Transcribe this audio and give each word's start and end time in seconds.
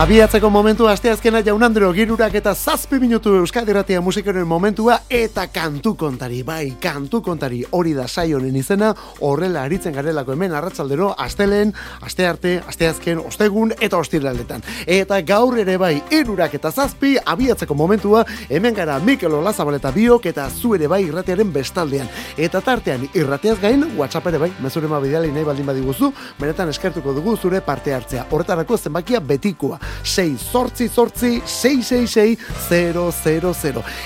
Abiatzeko 0.00 0.48
momentu 0.48 0.86
asteazkena 0.88 1.42
jaun 1.44 1.60
Andreo 1.60 1.90
girurak 1.92 2.32
eta 2.38 2.54
zazpi 2.54 2.96
minutu 3.02 3.34
euskadiratia 3.36 4.00
musikaren 4.00 4.46
momentua 4.48 4.94
eta 5.12 5.42
kantu 5.52 5.90
kontari, 6.00 6.38
bai, 6.42 6.70
kantu 6.80 7.20
kontari 7.20 7.58
hori 7.76 7.92
da 7.92 8.06
saionen 8.08 8.56
izena, 8.56 8.94
horrela 9.20 9.66
aritzen 9.68 9.92
garelako 9.92 10.32
hemen 10.32 10.54
arratzaldero, 10.56 11.10
astelen, 11.20 11.74
astearte, 12.00 12.54
asteazken, 12.72 13.20
ostegun 13.28 13.74
eta 13.76 14.00
ostiraletan. 14.00 14.64
Eta 14.86 15.18
gaur 15.20 15.58
ere 15.60 15.76
bai, 15.76 15.92
irurak 16.16 16.56
eta 16.56 16.72
zazpi, 16.72 17.18
abiatzeko 17.20 17.76
momentua, 17.76 18.24
hemen 18.48 18.80
gara 18.80 18.96
Mikel 19.04 19.36
Olazabaleta 19.36 19.92
biok 19.92 20.30
eta 20.32 20.48
zu 20.48 20.72
ere 20.78 20.88
bai 20.88 21.02
irratiaren 21.10 21.52
bestaldean. 21.52 22.08
Eta 22.38 22.64
tartean 22.64 23.04
irratiaz 23.12 23.58
gain, 23.60 23.84
WhatsApp 24.00 24.32
ere 24.32 24.40
bai, 24.46 24.50
mezure 24.64 24.88
bidali 24.88 25.28
nahi 25.28 25.44
baldin 25.44 25.68
badiguzu, 25.68 26.12
benetan 26.40 26.72
eskertuko 26.72 27.12
dugu 27.12 27.36
zure 27.36 27.60
parte 27.60 27.92
hartzea. 27.92 28.26
Horretarako 28.30 28.80
zenbakia 28.80 29.20
betikoa. 29.20 29.89
6 30.04 30.38
sortzi 30.52 30.88
sortzi 30.88 31.40
666 31.46 32.38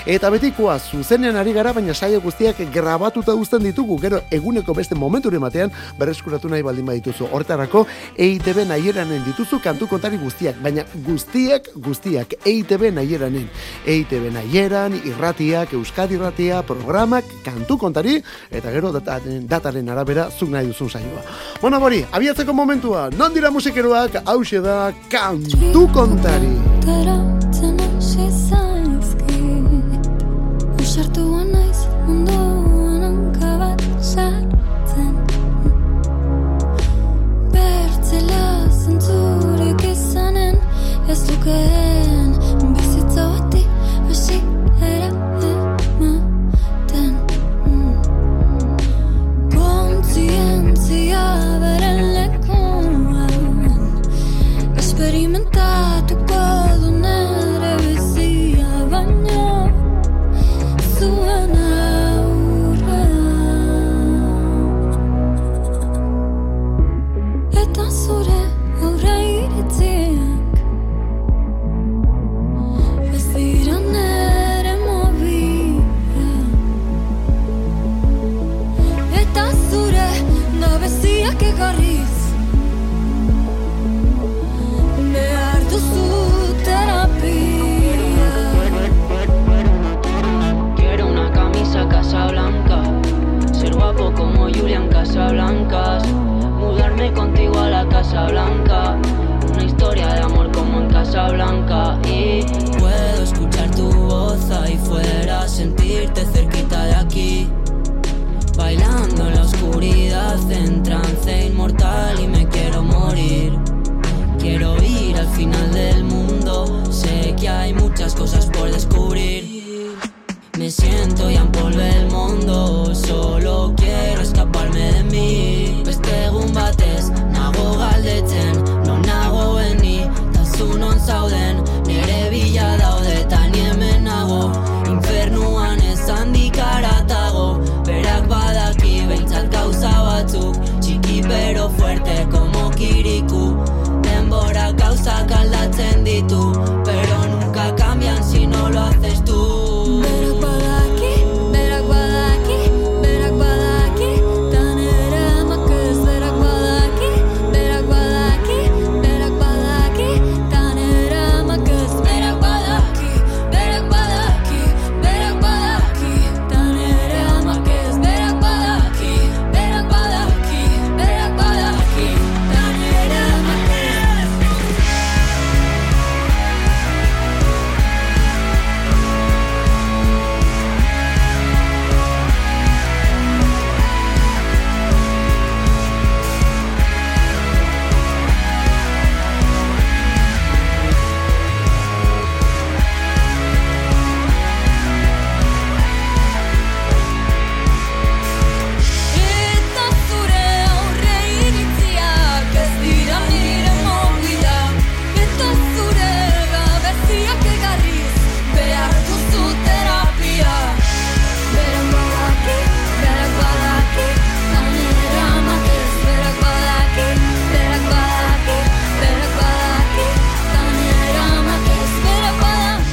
Eta 0.05 0.29
betikoa 0.29 0.79
zuzenean 0.79 1.35
ari 1.35 1.53
gara, 1.53 1.73
baina 1.73 1.93
saio 1.93 2.21
guztiak 2.21 2.57
grabatuta 2.73 3.33
uzten 3.35 3.63
ditugu, 3.63 3.97
gero 4.01 4.21
eguneko 4.31 4.73
beste 4.73 4.95
momenture 4.95 5.39
batean 5.39 5.71
berreskuratu 5.99 6.49
nahi 6.49 6.63
baldin 6.63 6.85
badituzu. 6.85 7.27
Hortarako 7.31 7.85
EITB 8.17 8.65
nahieranen 8.69 9.23
dituzu 9.25 9.59
kantu 9.63 9.87
kontari 9.91 10.17
guztiak, 10.21 10.55
baina 10.63 10.85
guztiak 11.05 11.69
guztiak 11.75 12.33
EITB 12.45 12.91
nahieranen. 12.95 13.49
EITB 13.85 14.31
nahieran, 14.33 14.95
irratiak, 15.05 15.73
euskadi 15.73 16.15
irratia, 16.15 16.61
programak, 16.63 17.25
kantu 17.45 17.77
kontari, 17.81 18.17
eta 18.51 18.71
gero 18.71 18.91
dataren, 18.95 19.45
dataren 19.49 19.89
arabera 19.89 20.29
zuk 20.31 20.49
nahi 20.53 20.69
duzun 20.71 20.89
saioa. 20.89 21.23
Bona 21.61 21.79
bori, 21.79 22.03
abiatzeko 22.11 22.53
momentua, 22.55 23.09
non 23.17 23.33
dira 23.33 23.51
musikeroak, 23.51 24.21
hause 24.25 24.61
da, 24.63 24.77
kantu 25.11 25.74
du 25.75 25.87
kontari. 25.87 27.34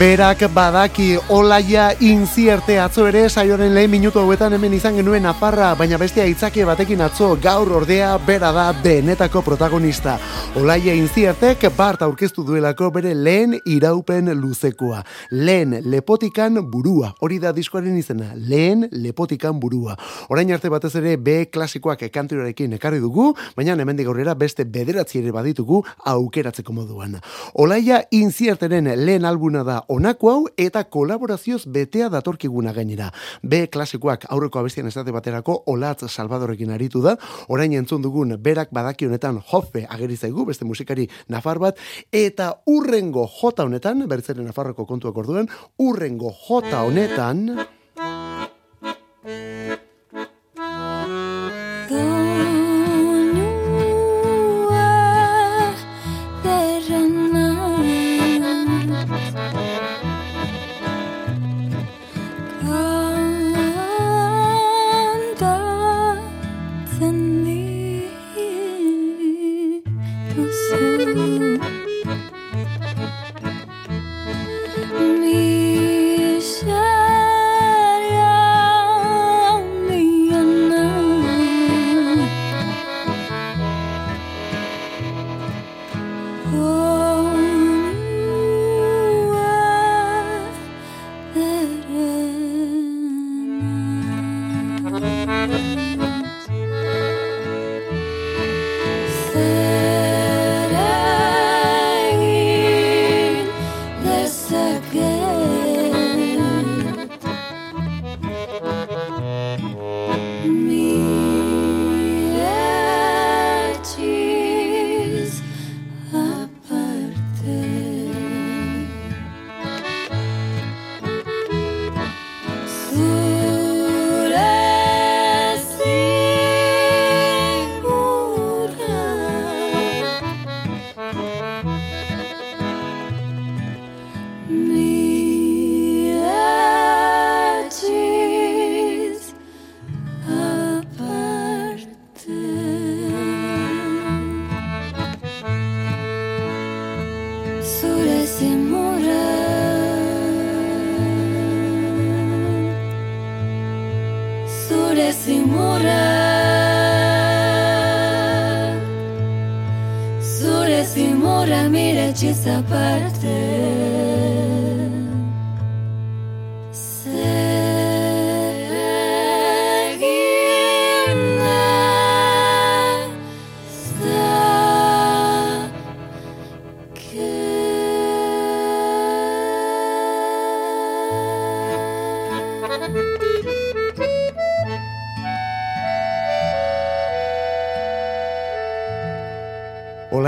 Berak 0.02 0.40
badaki 0.50 1.14
olaia 1.30 1.92
inzierte 2.00 2.74
atzo 2.82 3.04
ere 3.06 3.28
saioren 3.30 3.70
lehen 3.70 3.90
minutu 3.92 4.18
hauetan 4.18 4.56
hemen 4.56 4.72
izan 4.74 4.96
genuen 4.98 5.28
aparra, 5.30 5.68
baina 5.78 5.94
bestia 5.94 6.24
itzake 6.26 6.64
batekin 6.66 7.04
atzo 7.06 7.28
gaur 7.38 7.70
ordea 7.78 8.08
bera 8.26 8.50
da 8.50 8.64
benetako 8.82 9.44
protagonista. 9.46 10.16
Olaia 10.58 10.96
inziertek 10.98 11.68
bart 11.76 12.02
aurkeztu 12.02 12.42
duelako 12.42 12.88
bere 12.90 13.12
lehen 13.14 13.54
iraupen 13.64 14.32
luzekoa. 14.40 15.04
Lehen 15.30 15.78
lepotikan 15.86 16.58
burua. 16.72 17.12
Hori 17.20 17.38
da 17.38 17.52
diskoaren 17.54 17.94
izena. 17.96 18.32
Lehen 18.34 18.88
lepotikan 18.90 19.60
burua. 19.60 19.94
Orain 20.34 20.50
arte 20.50 20.68
batez 20.68 20.96
ere 20.98 21.14
B 21.16 21.46
klasikoak 21.46 22.02
kantuarekin 22.10 22.74
ekarri 22.74 22.98
dugu, 22.98 23.36
baina 23.54 23.78
hemendik 23.78 24.10
aurrera 24.10 24.34
beste 24.34 24.66
bederatzi 24.66 25.22
ere 25.22 25.30
baditugu 25.30 25.84
aukeratzeko 26.16 26.74
moduan. 26.74 27.20
Olaia 27.54 28.02
inzierteren 28.10 28.90
lehen 29.06 29.24
albuna 29.30 29.62
da 29.62 29.80
honako 29.92 30.30
hau 30.30 30.42
eta 30.56 30.84
kolaborazioz 30.88 31.66
betea 31.68 32.08
datorkiguna 32.12 32.72
gainera. 32.72 33.10
B 33.42 33.66
klasikoak 33.72 34.26
aurreko 34.32 34.62
abestian 34.62 34.88
esate 34.88 35.12
baterako 35.12 35.58
Olatz 35.72 36.08
Salvadorekin 36.08 36.72
aritu 36.72 37.02
da, 37.04 37.16
orain 37.48 37.74
entzun 37.76 38.02
dugun 38.02 38.36
berak 38.42 38.72
badaki 38.72 39.06
honetan 39.10 39.40
Hoffe 39.52 39.84
ageri 39.88 40.16
zaigu, 40.16 40.46
beste 40.48 40.64
musikari 40.64 41.08
nafar 41.28 41.60
bat, 41.62 41.78
eta 42.12 42.52
urrengo 42.66 43.28
jota 43.40 43.68
honetan, 43.68 44.06
bertzeren 44.08 44.48
nafarroko 44.48 44.86
kontuak 44.88 45.22
orduan, 45.24 45.50
urrengo 45.78 46.32
jota 46.48 46.84
honetan... 46.88 47.46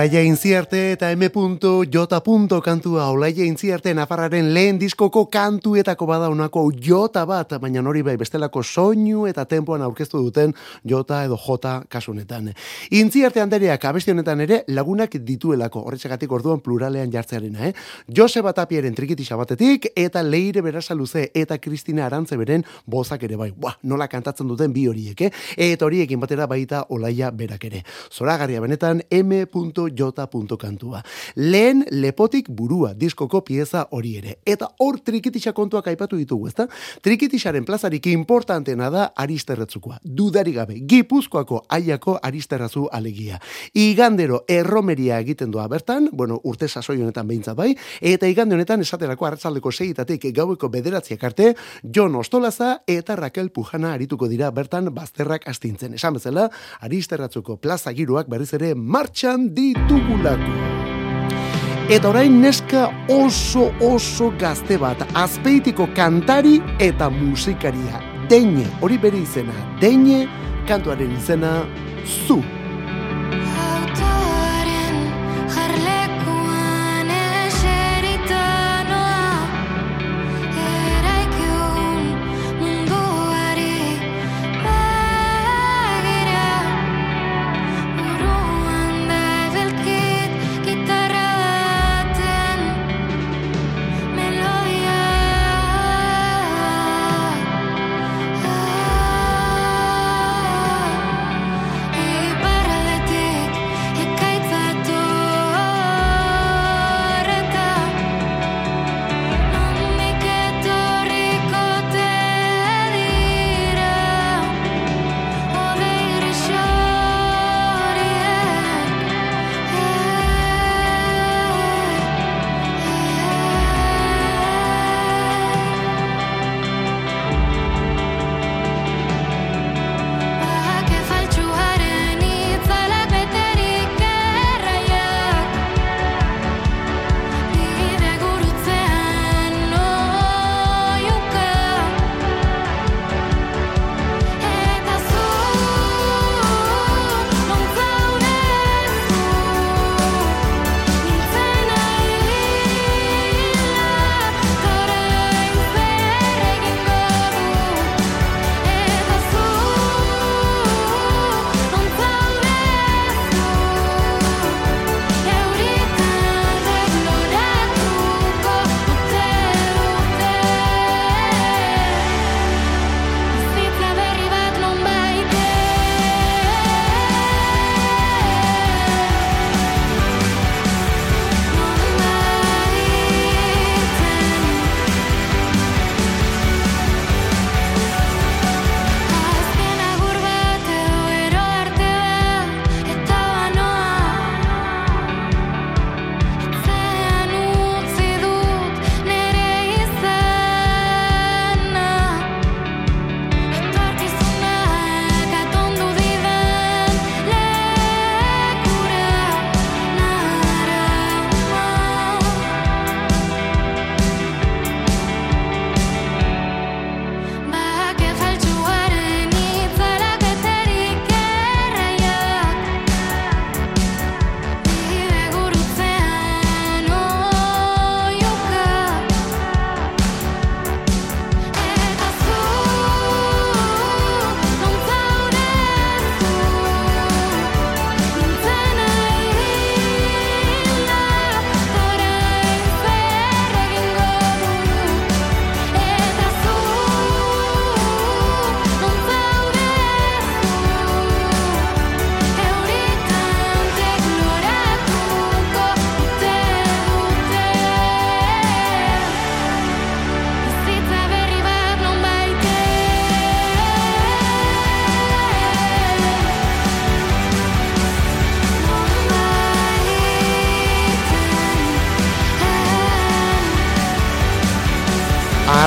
Olaia 0.05 0.21
Intziarte 0.21 0.93
eta 0.93 1.11
M. 1.13 1.31
J. 1.33 2.61
kantua 2.63 3.09
Olaia 3.09 3.45
Intziarte 3.47 3.95
Nafarraren 3.95 4.53
lehen 4.53 4.79
diskoko 4.79 5.31
kantuetako 5.33 6.05
bada 6.05 6.29
honako 6.29 6.71
J 6.77 7.25
bat, 7.25 7.55
baina 7.59 7.81
hori 7.81 8.03
bai 8.03 8.19
bestelako 8.21 8.63
soinu 8.63 9.25
eta 9.27 9.47
tempoan 9.47 9.81
aurkeztu 9.81 10.19
duten 10.19 10.53
J 10.85 11.01
edo 11.25 11.39
J 11.39 11.87
kasunetan. 11.89 12.53
Intziarte 12.91 13.41
Andereak 13.41 13.85
abesti 13.85 14.11
honetan 14.11 14.43
ere 14.43 14.65
lagunak 14.69 15.17
dituelako, 15.25 15.87
horretxegatik 15.87 16.31
orduan 16.31 16.61
pluralean 16.61 17.11
jartzearena, 17.11 17.69
eh? 17.69 17.73
Joseba 18.15 18.53
Tapiaren 18.53 18.95
trikitisa 18.95 19.37
batetik 19.37 19.89
eta 19.97 20.23
Leire 20.23 20.61
Berasaluze 20.61 21.31
eta 21.33 21.57
Kristina 21.57 22.05
Arantze 22.05 22.37
beren 22.37 22.67
bozak 22.85 23.23
ere 23.23 23.41
bai. 23.41 23.55
Buah, 23.57 23.79
nola 23.85 24.09
kantatzen 24.09 24.53
duten 24.53 24.71
bi 24.71 24.85
horiek, 24.87 25.23
eh? 25.23 25.33
Eta 25.57 25.89
horiekin 25.89 26.21
batera 26.21 26.45
baita 26.47 26.85
Olaia 26.91 27.31
berak 27.31 27.65
ere. 27.65 27.83
Zoragarria 28.13 28.61
benetan 28.61 29.01
M. 29.11 29.47
J. 29.95 30.57
kantua. 30.59 31.03
Lehen 31.37 31.85
lepotik 31.91 32.49
burua 32.49 32.95
diskoko 32.95 33.43
pieza 33.45 33.87
hori 33.91 34.17
ere. 34.19 34.39
Eta 34.45 34.69
hor 34.79 35.01
trikitisa 35.01 35.53
kontuak 35.53 35.87
aipatu 35.89 36.17
ditugu, 36.17 36.49
ezta? 36.49 36.67
Trikitisaren 37.03 37.65
plazarik 37.65 38.07
importantena 38.07 38.91
da 38.91 39.13
Aristerretzukoa. 39.17 39.99
Dudari 40.05 40.53
gabe, 40.53 40.81
Gipuzkoako 40.81 41.65
aiako 41.69 42.19
Aristerrazu 42.23 42.89
alegia. 42.93 43.41
Igandero 43.75 44.45
erromeria 44.49 45.19
egiten 45.21 45.51
doa 45.51 45.67
bertan, 45.69 46.09
bueno, 46.13 46.41
urte 46.45 46.69
sasoi 46.69 47.01
honetan 47.03 47.29
behintzat 47.29 47.57
bai, 47.57 47.75
eta 48.01 48.29
igande 48.29 48.55
honetan 48.55 48.81
esaterako 48.81 49.27
arratzaldeko 49.27 49.73
seitatik 49.73 50.27
gaueko 50.35 50.69
bederatziak 50.69 51.25
arte, 51.25 51.55
Jon 51.83 52.15
Ostolaza 52.17 52.83
eta 52.87 53.17
Raquel 53.17 53.51
Pujana 53.51 53.93
arituko 53.95 54.29
dira 54.29 54.51
bertan 54.51 54.91
bazterrak 54.95 55.49
astintzen. 55.49 55.95
Esan 55.95 56.19
bezala, 56.19 56.49
Aristerratzuko 56.81 57.59
plaza 57.61 57.93
giroak 57.93 58.29
berriz 58.31 58.53
ere 58.57 58.75
martxan 58.75 59.51
ditugulako. 59.85 60.53
Eta 61.91 62.09
orain 62.09 62.41
neska 62.41 62.89
oso 63.13 63.69
oso 63.81 64.31
gazte 64.41 64.79
bat, 64.81 65.05
azpeitiko 65.15 65.89
kantari 65.97 66.61
eta 66.81 67.11
musikaria. 67.11 68.01
Deine, 68.29 68.65
hori 68.81 68.97
bere 68.99 69.21
izena, 69.21 69.53
deine, 69.81 70.25
kantuaren 70.69 71.13
izena, 71.13 71.59
zu. 72.27 72.41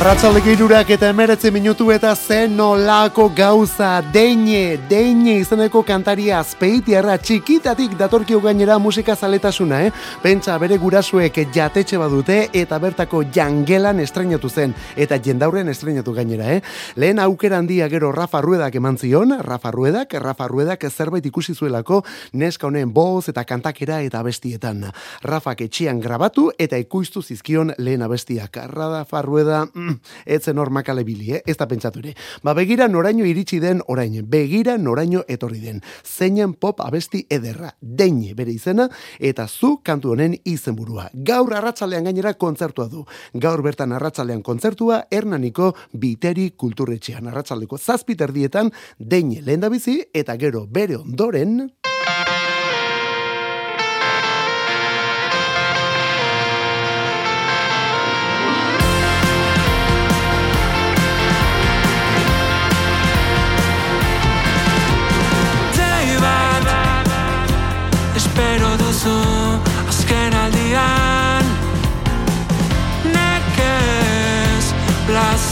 Arratzalde 0.07 0.53
irurak 0.53 0.87
eta 0.95 1.09
emeretzi 1.11 1.49
minutu 1.51 1.89
eta 1.91 2.13
zenolako 2.15 3.25
gauza 3.35 3.97
deine, 4.13 4.77
deine 4.87 5.33
izeneko 5.41 5.81
kantaria 5.83 6.37
azpeitiarra 6.39 7.17
txikitatik 7.19 7.97
datorkio 7.99 8.39
gainera 8.39 8.77
musika 8.79 9.17
zaletasuna, 9.19 9.81
eh? 9.83 9.91
Pentsa 10.23 10.55
bere 10.63 10.77
gurasuek 10.79 11.41
jatetxe 11.51 11.99
badute 11.99 12.37
eta 12.55 12.79
bertako 12.79 13.25
jangelan 13.35 13.99
estrenatu 13.99 14.47
zen, 14.47 14.71
eta 14.95 15.17
jendaurren 15.19 15.67
estrenatu 15.67 16.15
gainera, 16.15 16.53
eh? 16.55 16.61
Lehen 16.95 17.19
aukera 17.19 17.59
handia 17.59 17.89
gero 17.91 18.13
Rafa 18.15 18.39
Ruedak 18.39 18.79
eman 18.79 18.95
zion, 18.95 19.35
Rafa 19.43 19.75
Ruedak, 19.75 20.15
Rafa 20.23 20.47
Ruedak 20.47 20.87
zerbait 20.87 21.27
ikusi 21.27 21.51
zuelako 21.51 22.05
neska 22.31 22.71
honen 22.71 22.93
boz 22.93 23.27
eta 23.27 23.43
kantakera 23.43 23.99
eta 24.07 24.23
abestietan. 24.23 24.87
Rafak 25.27 25.67
etxian 25.67 25.99
grabatu 25.99 26.47
eta 26.57 26.79
ikustu 26.79 27.21
zizkion 27.21 27.75
lehen 27.77 28.07
abestiak. 28.07 28.63
Rafa 28.71 29.21
Rueda, 29.27 29.65
mm, 29.67 29.96
etzen 30.37 30.57
hor 30.57 30.71
makale 30.73 31.03
bili, 31.07 31.33
eh? 31.35 31.41
ez 31.45 31.57
da 31.57 31.67
pentsatu 31.67 32.01
ere. 32.03 32.13
Ba, 32.43 32.53
begira 32.57 32.87
noraino 32.87 33.25
iritsi 33.25 33.59
den 33.63 33.81
orain, 33.87 34.19
begira 34.29 34.77
noraino 34.77 35.23
etorri 35.27 35.59
den. 35.63 35.81
Zeinen 36.03 36.53
pop 36.53 36.81
abesti 36.85 37.25
ederra, 37.29 37.71
deine 37.81 38.33
bere 38.37 38.53
izena, 38.53 38.87
eta 39.19 39.47
zu 39.47 39.77
kantu 39.83 40.13
honen 40.15 40.37
izenburua. 40.45 41.09
Gaur 41.13 41.55
arratzalean 41.57 42.09
gainera 42.09 42.33
kontzertua 42.33 42.87
du. 42.91 43.05
Gaur 43.33 43.63
bertan 43.65 43.95
arratzalean 43.97 44.43
kontzertua, 44.43 45.03
Hernaniko 45.11 45.73
Biteri 45.93 46.51
Kulturretxean. 46.57 47.27
Arratzaldeko 47.31 47.77
zazpiter 47.77 48.33
dietan, 48.35 48.71
deine 48.99 49.41
lehen 49.41 49.67
bizi, 49.71 50.01
eta 50.13 50.37
gero 50.37 50.65
bere 50.67 50.97
ondoren... 51.01 51.67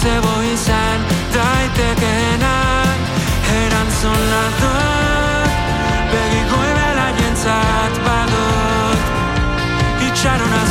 Placebo 0.05 0.41
izan 0.53 1.01
daitekeena 1.33 2.53
Erantzun 3.57 4.21
ladut 4.31 5.55
Begiko 6.11 6.59
ebela 6.71 7.07
jentzat 7.17 7.97
badut 8.05 9.01
Itxarona 10.05 10.61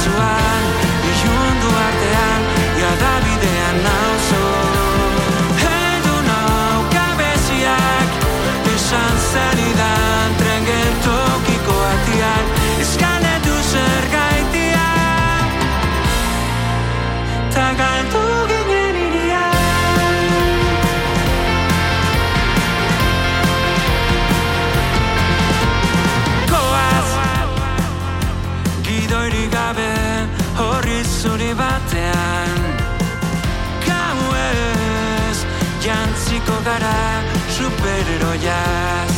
gara 36.75 37.23
superheroiaz 37.57 39.13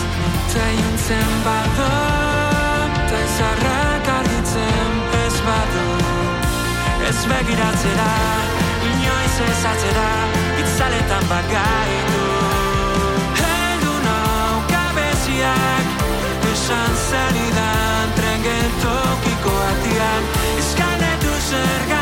Ta 0.52 0.64
juntzen 0.78 1.32
bado 1.44 1.90
Ta 3.08 3.18
izarrak 3.26 4.08
argitzen 4.18 4.92
ez 5.24 5.36
badu. 5.46 5.88
Ez 7.08 7.20
begiratzera 7.30 8.12
Inoiz 8.90 9.36
ez 9.48 9.62
atzera 9.72 10.10
Itzaletan 10.62 11.24
bagaitu. 11.32 12.24
Heldu 13.40 13.94
nau 14.06 14.54
gabeziak 14.72 15.86
Esan 16.52 16.96
zenidan 17.08 18.16
tren 18.16 18.48
geltokiko 18.48 19.58
atian. 19.72 20.32
Eskaletu 20.62 21.36
zer 21.50 21.95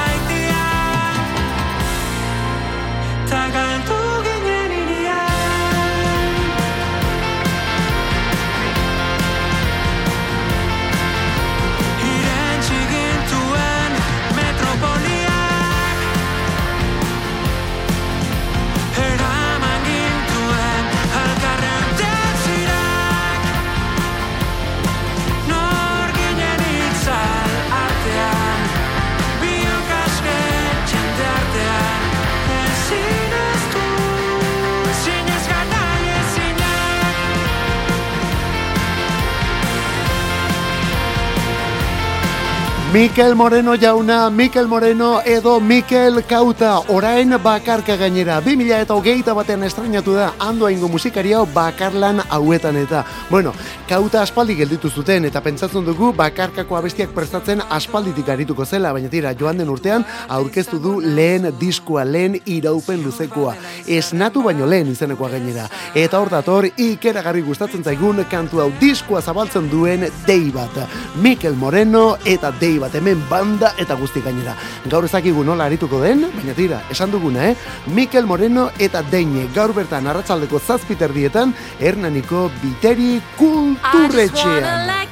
Mikel 42.95 43.35
Moreno 43.35 43.75
jauna, 43.75 44.31
Mikel 44.31 44.69
Moreno 44.69 45.21
edo 45.25 45.59
Mikel 45.59 46.23
Kauta, 46.29 46.79
orain 46.87 47.35
bakarka 47.43 47.97
gainera. 47.97 48.37
2000 48.41 48.77
eta 48.85 48.95
hogeita 48.95 49.33
batean 49.35 49.65
estrenatu 49.67 50.15
da, 50.15 50.29
ando 50.39 50.69
ingo 50.71 50.87
musikaria 50.87 51.41
bakarlan 51.43 52.23
hauetan 52.31 52.77
eta. 52.79 53.03
Bueno, 53.31 53.53
Kauta 53.89 54.23
aspaldi 54.23 54.55
gelditu 54.55 54.89
zuten 54.91 55.25
eta 55.27 55.43
pentsatzen 55.43 55.83
dugu 55.85 56.13
bakarkako 56.15 56.77
abestiak 56.79 57.11
prestatzen 57.17 57.65
aspalditik 57.69 58.29
arituko 58.29 58.65
zela, 58.65 58.93
baina 58.93 59.11
tira, 59.11 59.35
joan 59.35 59.59
den 59.59 59.69
urtean 59.75 60.07
aurkeztu 60.29 60.79
du 60.79 61.01
lehen 61.01 61.51
diskoa, 61.59 62.05
lehen 62.05 62.39
iraupen 62.47 63.03
luzekoa. 63.03 63.57
Esnatu 63.89 64.45
baino 64.47 64.71
lehen 64.71 64.95
izenekoa 64.95 65.33
gainera. 65.35 65.67
Eta 65.95 66.23
hor 66.23 66.31
dator, 66.31 66.71
ikeragarri 66.79 67.43
gustatzen 67.43 67.83
zaigun 67.83 68.23
kantu 68.31 68.63
hau 68.63 68.71
diskoa 68.81 69.21
zabaltzen 69.21 69.67
duen 69.69 70.07
dei 70.29 70.53
bat. 70.55 70.79
Mikel 71.19 71.59
Moreno 71.59 72.07
eta 72.25 72.55
dei 72.61 72.84
bat 72.85 72.95
hemen 73.01 73.23
banda 73.31 73.73
eta 73.81 73.97
guzti 73.99 74.23
gainera. 74.25 74.55
Gaur 74.91 75.09
ezakigu 75.09 75.45
nola 75.45 75.69
arituko 75.71 76.01
den, 76.05 76.27
baina 76.37 76.55
tira, 76.57 76.83
esan 76.93 77.11
duguna, 77.15 77.49
eh? 77.51 77.57
Mikel 77.97 78.29
Moreno 78.29 78.69
eta 78.79 79.03
deine 79.11 79.49
gaur 79.55 79.73
bertan 79.77 80.07
arratsaldeko 80.13 80.61
zazpiter 80.61 81.13
dietan, 81.17 81.55
Hernaniko 81.81 82.51
Biteri 82.63 83.19
Kulturretxean. 83.39 85.03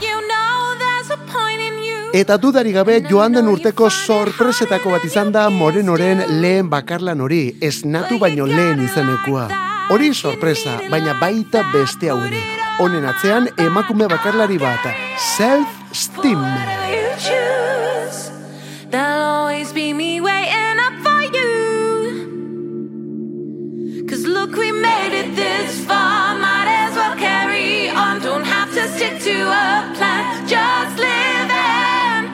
Eta 2.13 2.37
dudari 2.37 2.75
gabe 2.77 2.99
joan 3.09 3.33
den 3.33 3.47
urteko 3.49 3.87
sorpresetako 3.89 4.91
bat 4.93 5.05
izan 5.09 5.31
da 5.33 5.47
Morenoren 5.49 6.21
lehen 6.43 6.69
bakarlan 6.69 7.23
hori, 7.25 7.57
esnatu 7.65 8.19
baino 8.21 8.45
lehen 8.45 8.83
izenekoa. 8.85 9.47
Hori 9.93 10.13
sorpresa, 10.13 10.77
baina 10.93 11.17
baita 11.21 11.65
beste 11.73 12.13
hau 12.13 12.19
ere. 12.27 12.43
Honen 12.85 13.09
atzean 13.09 13.49
emakume 13.65 14.11
bakarlari 14.13 14.61
bat, 14.61 14.93
self-steam. 15.37 16.45
There'll 18.93 19.23
always 19.23 19.73
be 19.73 19.95
me 19.95 20.21
waiting 20.21 20.79
up 20.87 20.93
for 21.01 21.23
you. 21.37 21.57
Cause 24.07 24.27
look, 24.27 24.55
we 24.55 24.71
made 24.71 25.15
it 25.19 25.35
this 25.35 25.83
far, 25.87 26.39
might 26.39 26.69
as 26.69 26.95
well 26.95 27.17
carry 27.17 27.89
on. 27.89 28.21
Don't 28.21 28.45
have 28.45 28.71
to 28.75 28.87
stick 28.89 29.19
to 29.21 29.33
a 29.63 29.95
plan, 29.97 30.47
just 30.47 30.99
living. 31.07 32.29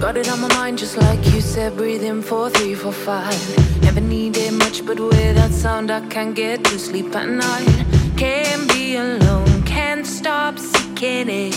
Got 0.00 0.16
it 0.16 0.28
on 0.28 0.40
my 0.40 0.48
mind 0.56 0.78
just 0.78 0.96
like 0.96 1.24
you 1.32 1.40
said, 1.40 1.76
breathe 1.76 2.02
in 2.02 2.22
four, 2.22 2.50
three, 2.50 2.74
four, 2.74 2.90
five. 2.92 3.40
Never 3.82 4.00
needed 4.00 4.54
much, 4.54 4.84
but 4.84 4.98
without 4.98 5.52
sound, 5.52 5.92
I 5.92 6.00
can't 6.08 6.34
get 6.34 6.64
to 6.64 6.76
sleep 6.76 7.14
at 7.14 7.28
night. 7.28 7.86
Can't 8.16 8.66
be 8.72 8.96
alone, 8.96 9.62
can't 9.62 10.04
stop 10.04 10.58
seeking 10.58 11.28
it, 11.28 11.54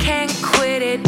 can't 0.00 0.32
quit 0.42 0.80
it, 0.80 1.02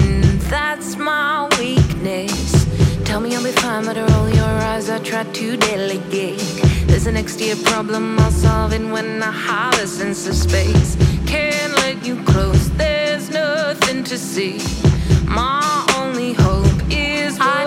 that's 0.49 0.97
my 0.97 1.49
weakness. 1.59 2.67
Tell 3.05 3.21
me 3.21 3.35
I'll 3.35 3.43
be 3.43 3.53
fine, 3.53 3.85
but 3.85 3.97
roll 3.97 4.29
your 4.29 4.45
eyes, 4.45 4.89
I 4.91 4.99
try 4.99 5.25
to 5.25 5.57
delegate. 5.57 6.41
There's 6.87 7.07
an 7.07 7.17
extra 7.17 7.57
problem, 7.71 8.19
I'll 8.19 8.31
solve 8.31 8.73
it 8.73 8.83
when 8.83 9.23
I 9.23 9.31
have 9.31 9.75
a 9.79 9.87
sense 9.87 10.27
of 10.27 10.35
space. 10.35 10.97
Can't 11.27 11.73
let 11.75 12.05
you 12.05 12.23
close, 12.25 12.71
there's 12.77 13.31
nothing 13.31 14.05
to 14.05 14.19
see. 14.19 14.61
My 15.27 15.87
only 15.99 16.33
hope 16.33 16.67
is 16.91 17.39
I 17.41 17.66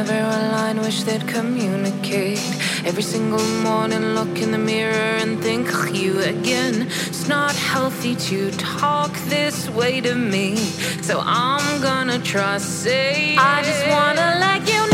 Never 0.00 0.14
align. 0.14 0.80
wish 0.80 1.02
they'd 1.02 1.28
communicate. 1.28 2.40
Every 2.86 3.02
single 3.02 3.44
morning, 3.62 4.14
look 4.14 4.40
in 4.40 4.50
the 4.50 4.56
mirror 4.56 5.10
and 5.20 5.38
think, 5.42 5.68
of 5.74 5.94
you 5.94 6.20
again. 6.20 6.88
It's 7.08 7.28
not 7.28 7.54
healthy 7.54 8.16
to 8.16 8.50
talk 8.52 9.12
this 9.28 9.68
way 9.68 10.00
to 10.00 10.14
me. 10.14 10.56
So 11.02 11.20
I'm 11.22 11.82
gonna 11.82 12.18
try 12.18 12.56
say 12.56 13.36
I 13.36 13.62
just 13.62 13.86
wanna 13.94 14.38
let 14.40 14.66
you 14.66 14.80
know. 14.84 14.89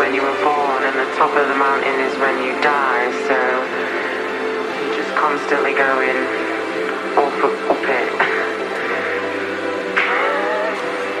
When 0.00 0.14
you 0.14 0.22
were 0.22 0.40
born, 0.42 0.82
and 0.82 0.96
the 0.96 1.04
top 1.14 1.28
of 1.36 1.46
the 1.46 1.54
mountain 1.54 2.00
is 2.00 2.16
when 2.16 2.42
you 2.42 2.58
die, 2.62 3.12
so 3.28 3.36
you're 4.80 4.96
just 4.96 5.14
constantly 5.14 5.74
going 5.74 6.16
up, 7.20 7.36
up 7.68 7.84
it. 7.84 8.08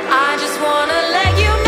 I 0.08 0.34
just 0.40 0.58
wanna 0.62 1.00
let 1.12 1.38
you 1.38 1.59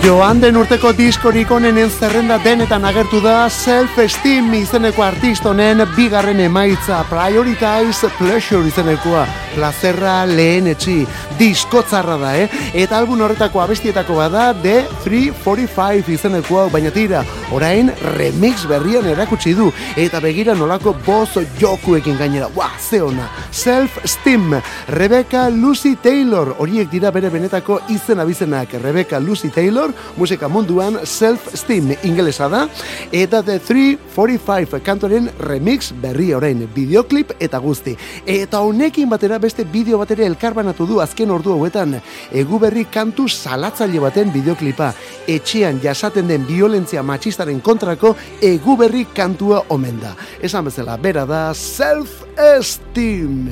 Joan 0.00 0.38
den 0.40 0.56
urteko 0.56 0.94
diskorik 0.96 1.50
onenen 1.52 1.90
zerrenda 1.92 2.38
denetan 2.40 2.86
agertu 2.88 3.18
da 3.20 3.34
Self-Esteem 3.52 4.48
izeneko 4.56 5.04
artistonen 5.04 5.84
bigarren 5.92 6.40
emaitza 6.40 7.02
Prioritize 7.10 8.08
Pleasure 8.16 8.64
izenekoa 8.72 9.26
plazerra 9.54 10.24
lehen 10.28 10.70
etxi 10.70 11.02
diskotzarra 11.38 12.16
da, 12.20 12.32
eh? 12.38 12.48
Eta 12.82 12.98
album 12.98 13.22
horretako 13.24 13.62
abestietako 13.62 14.18
bada 14.20 14.50
The 14.62 14.84
345 15.04 16.12
izenekoa 16.14 16.68
baina 16.72 16.92
tira, 16.94 17.22
orain 17.56 17.90
remix 18.16 18.66
berrian 18.70 19.08
erakutsi 19.10 19.54
du 19.56 19.70
eta 20.00 20.20
begira 20.20 20.54
nolako 20.54 20.94
boz 21.06 21.40
jokuekin 21.60 22.18
gainera, 22.20 22.50
ua, 22.56 22.70
ze 22.78 23.02
ona. 23.02 23.28
Self-Esteem, 23.50 24.54
Rebecca 24.88 25.48
Lucy 25.50 25.96
Taylor 26.02 26.54
horiek 26.58 26.90
dira 26.90 27.10
bere 27.10 27.30
benetako 27.30 27.80
izen 27.88 28.20
abizenak. 28.20 28.74
Rebecca 28.82 29.20
Lucy 29.20 29.50
Taylor, 29.50 29.89
musika 30.16 30.48
munduan 30.48 30.98
Self-Esteem 31.04 31.94
ingelesa 32.04 32.48
da 32.48 32.66
eta 33.12 33.42
The 33.42 33.58
345 33.58 34.80
kantoren 34.84 35.30
remix 35.38 35.92
berri 36.02 36.34
orain, 36.34 36.68
videoklip 36.74 37.32
eta 37.40 37.58
guzti. 37.58 37.96
Eta 38.26 38.60
honekin 38.60 39.08
batera 39.10 39.38
beste 39.38 39.64
bideo 39.64 39.98
bat 39.98 40.10
ere 40.14 40.26
elkarbanatu 40.26 40.86
du 40.86 41.00
azken 41.00 41.30
ordu 41.30 41.52
hauetan 41.56 42.00
egu 42.32 42.58
berri 42.62 42.84
kantu 42.90 43.28
salatzaile 43.28 44.00
baten 44.00 44.32
videoklipa 44.32 44.92
etxean 45.28 45.80
jasaten 45.82 46.28
den 46.28 46.46
violentzia 46.48 47.02
matxistaren 47.02 47.60
kontrako 47.60 48.14
egu 48.42 48.76
berri 48.76 49.04
kantua 49.14 49.64
omen 49.68 50.00
da. 50.00 50.14
Esan 50.42 50.64
bezala, 50.68 50.96
bera 50.96 51.26
da 51.26 51.54
self-esteem. 51.54 53.50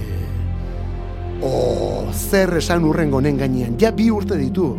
Oh, 1.43 2.11
zer 2.13 2.57
esan 2.59 2.85
urrengo 2.85 3.21
honen 3.21 3.39
gainean, 3.39 3.79
ja 3.79 3.93
bi 3.95 4.11
urte 4.11 4.37
ditu. 4.41 4.75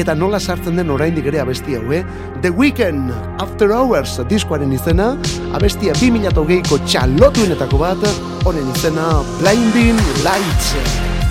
Eta 0.00 0.14
nola 0.16 0.40
sartzen 0.40 0.78
den 0.80 0.90
oraindik 0.90 1.26
ere 1.28 1.42
abesti 1.42 1.76
hau, 1.76 1.84
eh? 1.92 2.00
The 2.40 2.50
Weeknd, 2.56 3.12
After 3.44 3.74
Hours, 3.76 4.16
diskoaren 4.30 4.72
izena, 4.72 5.12
abestia 5.52 5.92
2008ko 6.00 6.80
txalotuenetako 6.88 7.82
bat, 7.84 8.06
honen 8.46 8.72
izena 8.72 9.12
Blinding 9.42 10.00
Lights. 10.24 11.21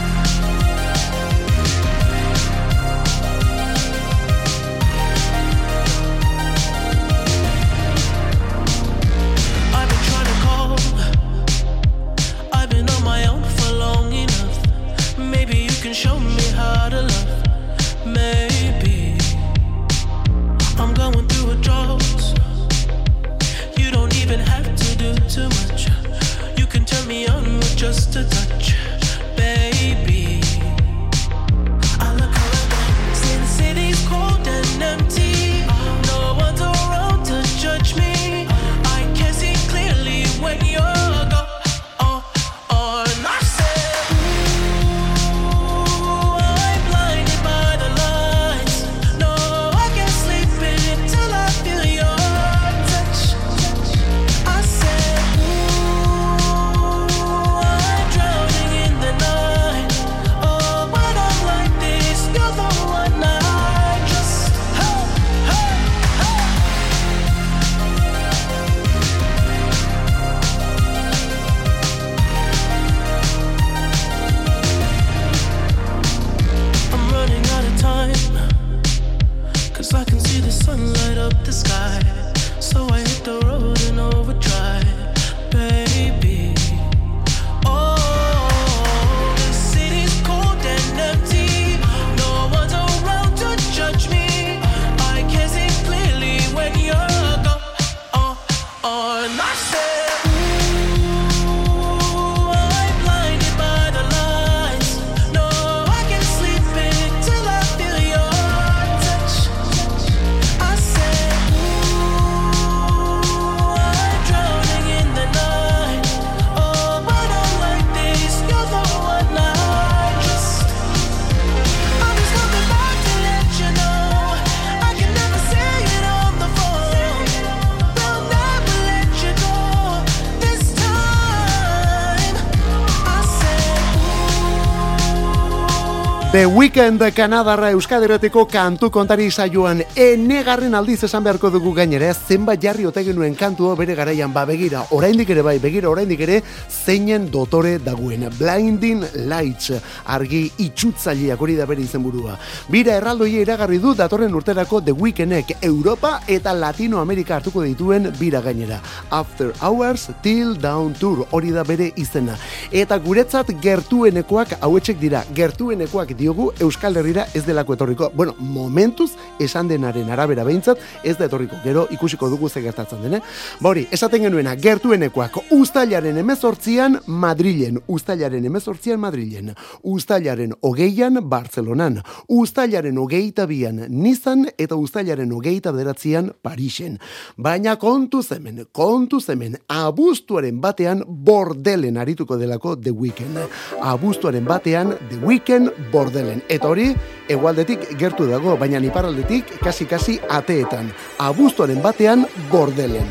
The 136.42 136.50
Weekend 136.72 137.04
Kanadarra 137.12 137.74
Euskadireteko 137.76 138.46
kantu 138.48 138.88
kontari 138.96 139.26
saioan 139.28 139.82
enegarren 140.00 140.72
aldiz 140.78 141.02
esan 141.04 141.26
beharko 141.26 141.50
dugu 141.52 141.74
gainera 141.76 142.14
zenbat 142.14 142.62
jarri 142.64 142.86
ote 142.88 143.02
genuen 143.04 143.34
kantua 143.36 143.74
bere 143.76 143.92
garaian 143.94 144.32
ba 144.32 144.46
begira 144.48 144.86
oraindik 144.96 145.34
ere 145.36 145.44
bai 145.44 145.58
begira 145.60 145.90
oraindik 145.90 146.22
ere 146.24 146.38
zeinen 146.70 147.26
dotore 147.30 147.74
dagoen. 147.84 148.24
Blinding 148.38 149.04
Lights 149.28 149.74
argi 150.06 150.46
itxutzaileak 150.64 151.42
hori 151.42 151.58
da 151.58 151.66
bere 151.68 151.84
izenburua. 151.84 152.38
Bira 152.72 152.96
erraldoia 153.02 153.44
iragarri 153.44 153.82
du 153.84 153.92
datorren 153.94 154.34
urterako 154.34 154.80
The 154.80 154.96
Weekendek 154.96 155.58
Europa 155.60 156.22
eta 156.26 156.56
Latinoamerika 156.56 157.36
hartuko 157.42 157.66
dituen 157.68 158.14
bira 158.18 158.40
gainera. 158.40 158.80
After 159.10 159.52
Hours 159.60 160.08
Till 160.24 160.56
Down 160.56 160.94
Tour 160.94 161.28
hori 161.32 161.52
da 161.52 161.68
bere 161.68 161.92
izena. 161.98 162.40
Eta 162.72 162.96
guretzat 162.98 163.52
gertuenekoak 163.60 164.56
hauetsek 164.62 165.04
dira 165.04 165.26
gertuenekoak 165.36 166.16
diogu 166.16 166.54
Euskal 166.62 166.96
Herrira 166.96 167.26
ez 167.34 167.44
delako 167.46 167.74
etorriko. 167.74 168.12
Bueno, 168.14 168.36
momentuz 168.40 169.12
esan 169.40 169.68
denaren 169.68 170.10
arabera 170.14 170.44
behintzat 170.46 170.78
ez 171.04 171.18
da 171.18 171.26
etorriko. 171.26 171.58
Gero 171.64 171.88
ikusiko 171.92 172.30
dugu 172.30 172.50
ze 172.50 172.62
gertatzen 172.62 173.02
dene. 173.02 173.22
Bori, 173.60 173.88
esaten 173.92 174.22
genuena 174.22 174.56
gertuenekoak 174.56 175.40
ustailaren 175.52 176.18
emezortzian 176.18 177.00
Madrilen, 177.08 177.82
ustailaren 177.88 178.46
emezortzian 178.46 179.00
Madrilen, 179.00 179.56
ustailaren 179.82 180.54
hogeian 180.62 181.18
Barcelonan, 181.30 182.02
ustailaren 182.28 182.98
hogeita 182.98 183.48
bian 183.50 183.86
Nizan 183.90 184.46
eta 184.58 184.76
hogeita 184.76 185.72
beratzian 185.72 186.32
Parisen. 186.42 187.00
Baina 187.38 187.76
kontu 187.78 188.22
zemen, 188.22 188.66
kontu 188.72 189.20
zemen, 189.20 189.58
abuztuaren 189.68 190.62
batean 190.62 191.04
bordelen 191.08 191.98
arituko 191.98 192.38
delako 192.38 192.76
The 192.76 192.92
Weekend. 192.92 193.38
Abuztuaren 193.82 194.46
batean 194.46 194.96
The 195.10 195.18
Weekend 195.26 195.72
bordelen. 195.92 196.44
Eta 196.52 196.68
hori, 196.68 196.90
egualdetik 197.32 197.94
gertu 197.96 198.26
dago, 198.28 198.58
baina 198.60 198.82
iparraldetik 198.84 199.54
kasi-kasi 199.64 200.18
ateetan. 200.28 200.90
Abuztuaren 201.24 201.80
batean 201.82 202.26
bordelen. 202.52 203.08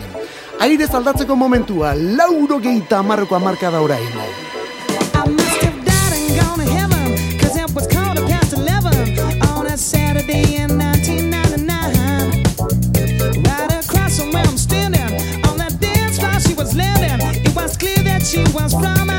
Aire 0.60 0.84
zaldatzeko 0.84 1.36
momentua, 1.40 1.94
lauro 1.96 2.60
geita 2.60 2.98
amarroko 3.00 3.38
amarka 3.38 3.70
da 3.72 3.80
orain. 3.80 4.04
I 4.04 5.24
must 5.32 5.64
have 5.64 5.80
died 5.88 6.12
and 6.18 6.36
gone 6.36 6.60
to 6.60 6.68
heaven, 6.68 7.16
'cause 7.38 7.56
it 7.56 7.70
was 7.74 7.88
quarter 7.88 8.26
past 8.28 8.52
11 8.52 9.16
on 9.56 9.66
a 9.66 9.76
Saturday 9.78 10.60
in 10.60 10.76
1999. 10.76 12.44
Right 13.48 13.72
across 13.72 14.18
from 14.20 14.32
where 14.34 14.44
I'm 14.44 14.58
standing, 14.58 15.16
on 15.48 15.56
that 15.56 15.80
dance 15.80 16.18
floor 16.20 16.38
she 16.44 16.52
was 16.52 16.74
landing. 16.76 17.40
It 17.42 17.56
was 17.56 17.78
clear 17.78 18.04
that 18.04 18.20
she 18.22 18.44
was 18.52 18.74
from 18.74 19.09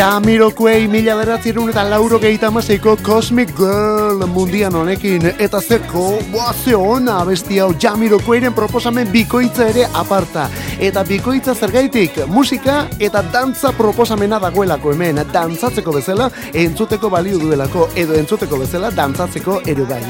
Jamiroquai 0.00 0.86
mila 0.88 1.12
beratzerun 1.18 1.68
eta 1.68 1.82
lauro 1.84 2.16
gehitamazeko 2.22 2.94
Cosmic 3.04 3.50
Girl 3.58 4.22
mundian 4.32 4.72
honekin. 4.72 5.26
Eta 5.36 5.60
zeko, 5.60 6.04
boa 6.32 6.54
ze 6.54 6.72
ona 6.72 7.18
abesti 7.20 7.58
hau. 7.60 7.74
Jamiroquairen 7.76 8.56
proposamen 8.56 9.10
bikoitza 9.12 9.68
ere 9.68 9.84
aparta 9.92 10.46
eta 10.80 11.02
bikoitza 11.04 11.52
zergaitik 11.54 12.14
musika 12.32 12.86
eta 12.98 13.20
dantza 13.32 13.72
proposamena 13.76 14.38
dagoelako 14.40 14.94
hemen 14.94 15.20
dantzatzeko 15.32 15.92
bezala 15.92 16.30
entzuteko 16.56 17.10
balio 17.12 17.38
duelako 17.38 17.88
edo 18.00 18.16
entzuteko 18.16 18.62
bezala 18.62 18.90
dantzatzeko 18.90 19.60
ere 19.68 19.84
bai 19.84 20.00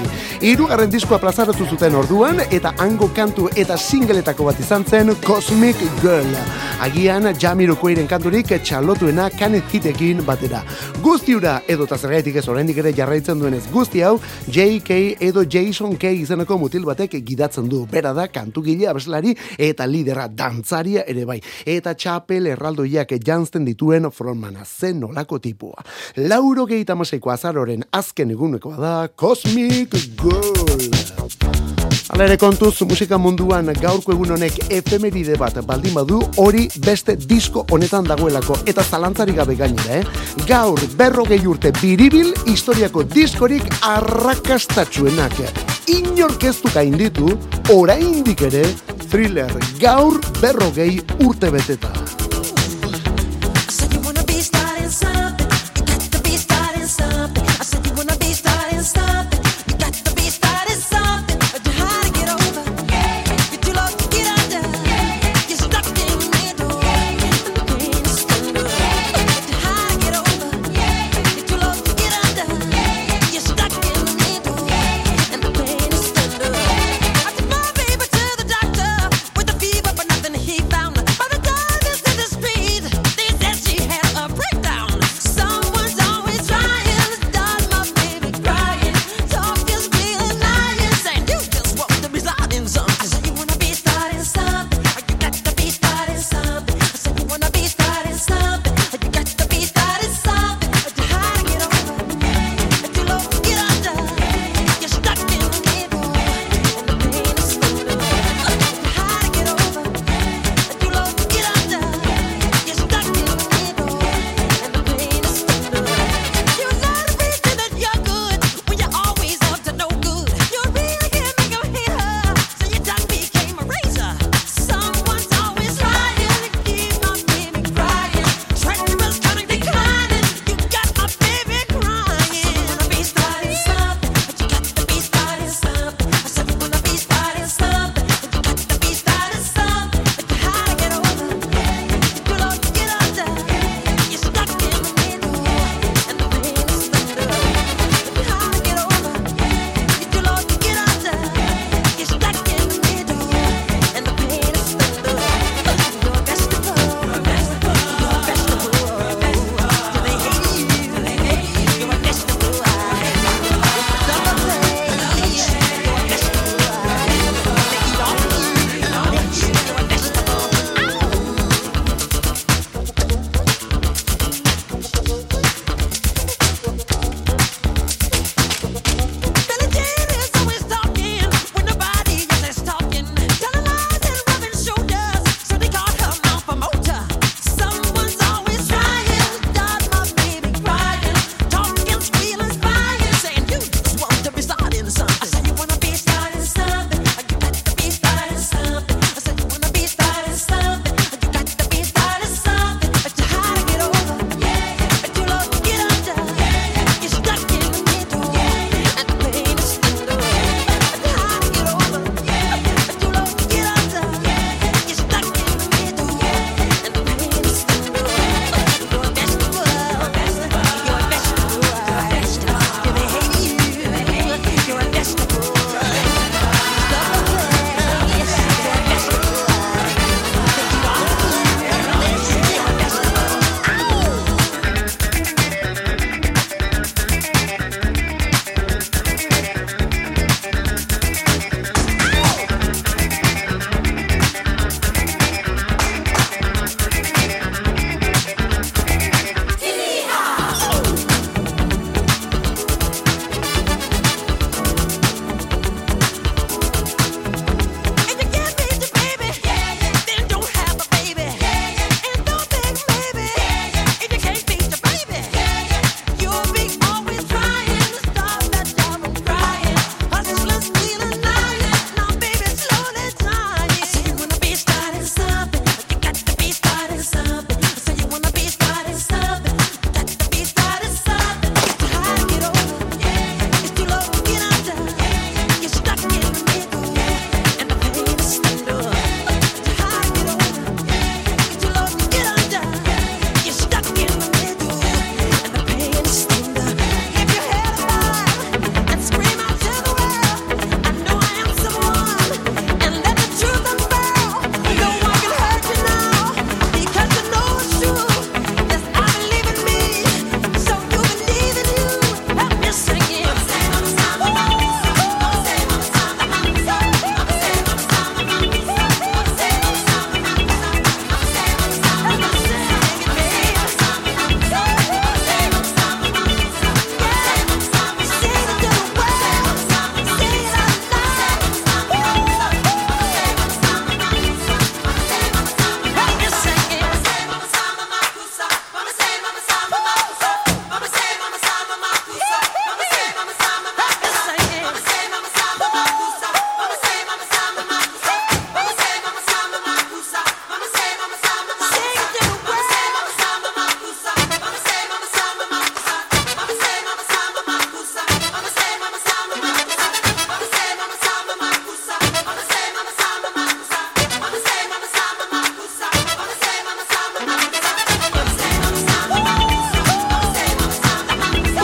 Hirugarren 0.40 0.90
diskoa 0.90 1.18
plazaratu 1.18 1.66
zuten 1.66 1.98
orduan 1.98 2.38
eta 2.50 2.74
hango 2.78 3.11
kantu 3.14 3.50
eta 3.56 3.76
singletako 3.76 4.46
bat 4.46 4.61
izan 4.62 4.87
zen 4.87 5.11
Cosmic 5.26 5.83
Girl 6.00 6.38
agian 6.80 7.28
Jamiroquairen 7.37 8.06
kanturik 8.09 8.54
txalotuena 8.64 9.28
kanet 9.37 9.68
hitekin 9.74 10.22
batera. 10.24 10.62
Guztiura 11.04 11.59
edo 11.68 11.85
eta 11.85 11.98
zergaitik 11.98 12.38
ez 12.40 12.46
oraindik 12.48 12.78
ere 12.80 12.92
jarraitzen 12.96 13.40
duenez 13.40 13.62
guzti 13.72 14.02
hau 14.06 14.14
JK 14.46 15.20
edo 15.28 15.44
Jason 15.44 15.96
K 16.00 16.12
izeneko 16.22 16.56
mutil 16.59 16.87
batek 16.88 17.18
gidatzen 17.26 17.68
du. 17.68 17.83
Bera 17.90 18.14
da 18.16 18.26
kantugile 18.33 18.88
abeslari 18.88 19.35
eta 19.59 19.87
lidera 19.87 20.28
dantzaria 20.61 21.05
ere 21.09 21.25
bai. 21.25 21.40
Eta 21.66 21.94
txapel 21.94 22.51
erraldoiak 22.53 23.16
jantzten 23.25 23.64
dituen 23.64 24.11
frontmana 24.12 24.64
zen 24.64 25.01
nolako 25.01 25.38
tipua. 25.38 25.85
Lauro 26.16 26.66
gehieta 26.66 26.96
azaroren 27.31 27.85
azken 27.92 28.31
egunekoa 28.31 28.77
da 28.77 29.09
Cosmic 29.09 29.94
Girl. 30.20 30.90
Hala 32.11 32.25
ere 32.25 32.37
kontuz, 32.37 32.75
musika 32.83 33.18
munduan 33.18 33.70
gaurko 33.81 34.12
egun 34.12 34.33
honek 34.35 34.59
efemeride 34.68 35.37
bat 35.38 35.55
baldin 35.64 35.94
badu, 35.94 36.20
hori 36.42 36.66
beste 36.85 37.14
disko 37.14 37.64
honetan 37.70 38.05
dagoelako, 38.05 38.59
eta 38.66 38.83
zalantzari 38.83 39.33
gabe 39.33 39.55
gainera, 39.55 40.01
eh? 40.01 40.05
Gaur, 40.49 40.81
berrogei 40.99 41.44
urte 41.46 41.70
biribil, 41.81 42.35
historiako 42.51 43.05
diskorik 43.05 43.70
arrakastatxuenak. 43.87 45.69
Inorkeztu 45.90 46.70
gainditu, 46.74 47.33
oraindik 47.74 48.44
ere, 48.46 48.62
thriller 49.11 49.50
gaur 49.83 50.20
berrogei 50.38 50.92
urte 51.26 51.50
beteta. 51.50 52.19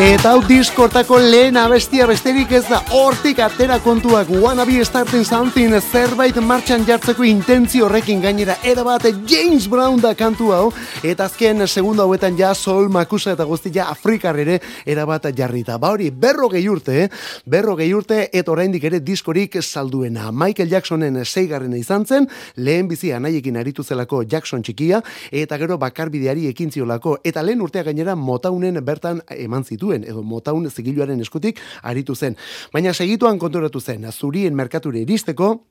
Eta 0.07 0.37
hau 0.37 0.43
diskortako 0.47 1.17
lehen 1.19 1.57
abestia 1.59 2.05
besterik 2.07 2.53
ez 2.55 2.63
da. 2.69 2.79
Hortik 2.95 3.41
atera 3.43 3.81
kontuak. 3.83 4.29
Wanna 4.31 4.63
be 4.65 4.85
starting 4.85 5.25
something. 5.27 5.73
Zerbait 5.81 6.37
martxan 6.39 6.85
jartzeko 6.87 7.25
intentzio 7.27 7.89
horrekin 7.89 8.21
gainera. 8.23 8.55
Erabat 8.63 9.09
James 9.27 9.67
Brown 9.67 9.99
da 10.01 10.13
kantu 10.15 10.53
hau. 10.55 10.69
Eta 11.03 11.25
azken 11.25 11.67
segundo 11.67 12.05
hauetan 12.05 12.39
ja 12.39 12.53
sol 12.55 12.87
makusa 12.89 13.33
eta 13.33 13.43
guztia 13.45 13.89
Afrikar 13.91 14.39
ere 14.39 14.61
erabat 14.87 15.27
jarrita. 15.35 15.77
Ba 15.77 15.91
hori 15.91 16.11
berrogei 16.11 16.69
urte, 16.69 17.03
eh? 17.03 17.11
berrogei 17.45 17.93
urte 17.93 18.29
eta 18.33 18.53
oraindik 18.53 18.85
ere 18.85 19.01
diskorik 19.01 19.59
salduena. 19.61 20.31
Michael 20.31 20.71
Jacksonen 20.71 21.25
seigarrena 21.25 21.77
izan 21.77 22.07
zen, 22.07 22.29
lehen 22.57 22.87
bizi 22.87 23.11
anaiekin 23.13 23.57
aritu 23.57 23.83
zelako 23.83 24.23
Jackson 24.23 24.63
txikia. 24.63 25.03
Eta 25.33 25.59
gero 25.59 25.79
bakarbideari 25.79 26.47
ekin 26.47 26.71
ziolako 26.71 27.19
eta 27.25 27.43
lehen 27.43 27.61
urtea 27.61 27.83
gainera 27.83 28.15
motaunen 28.15 28.79
bertan 28.85 29.25
eman 29.35 29.65
zituen 29.65 29.96
edo 30.05 30.23
motaun 30.23 30.69
zigiluaren 30.71 31.21
eskutik 31.21 31.61
aritu 31.83 32.15
zen. 32.15 32.37
Baina 32.73 32.95
segituan 32.95 33.39
konturatu 33.39 33.81
zen, 33.81 34.11
zurien 34.13 34.55
merkature 34.55 35.01
iristeko, 35.01 35.67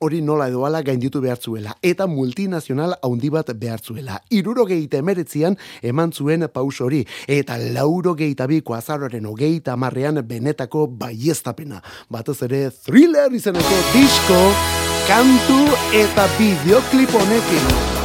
hori 0.00 0.20
nola 0.22 0.48
edo 0.48 0.64
ala 0.66 0.82
gainditu 0.82 1.20
behar 1.20 1.38
zuela, 1.38 1.74
eta 1.82 2.06
multinazional 2.06 2.94
haundi 3.02 3.30
bat 3.34 3.50
behar 3.58 3.80
zuela. 3.80 4.20
Iruro 4.30 4.66
gehieta 4.68 5.00
emeretzian 5.02 5.58
eman 5.82 6.12
zuen 6.12 6.46
paus 6.52 6.80
hori, 6.80 7.04
eta 7.26 7.58
lauro 7.58 8.14
gehieta 8.14 8.46
biko 8.46 8.74
azaroren 8.78 9.26
ogeita 9.26 9.76
marrean 9.76 10.22
benetako 10.26 10.86
baiestapena. 10.86 11.82
Batez 12.10 12.40
ere 12.46 12.68
thriller 12.70 13.32
izeneko 13.34 13.84
disko, 13.92 14.42
kantu 15.10 15.62
eta 16.06 16.28
bideoklip 16.38 17.14
honekin. 17.14 17.97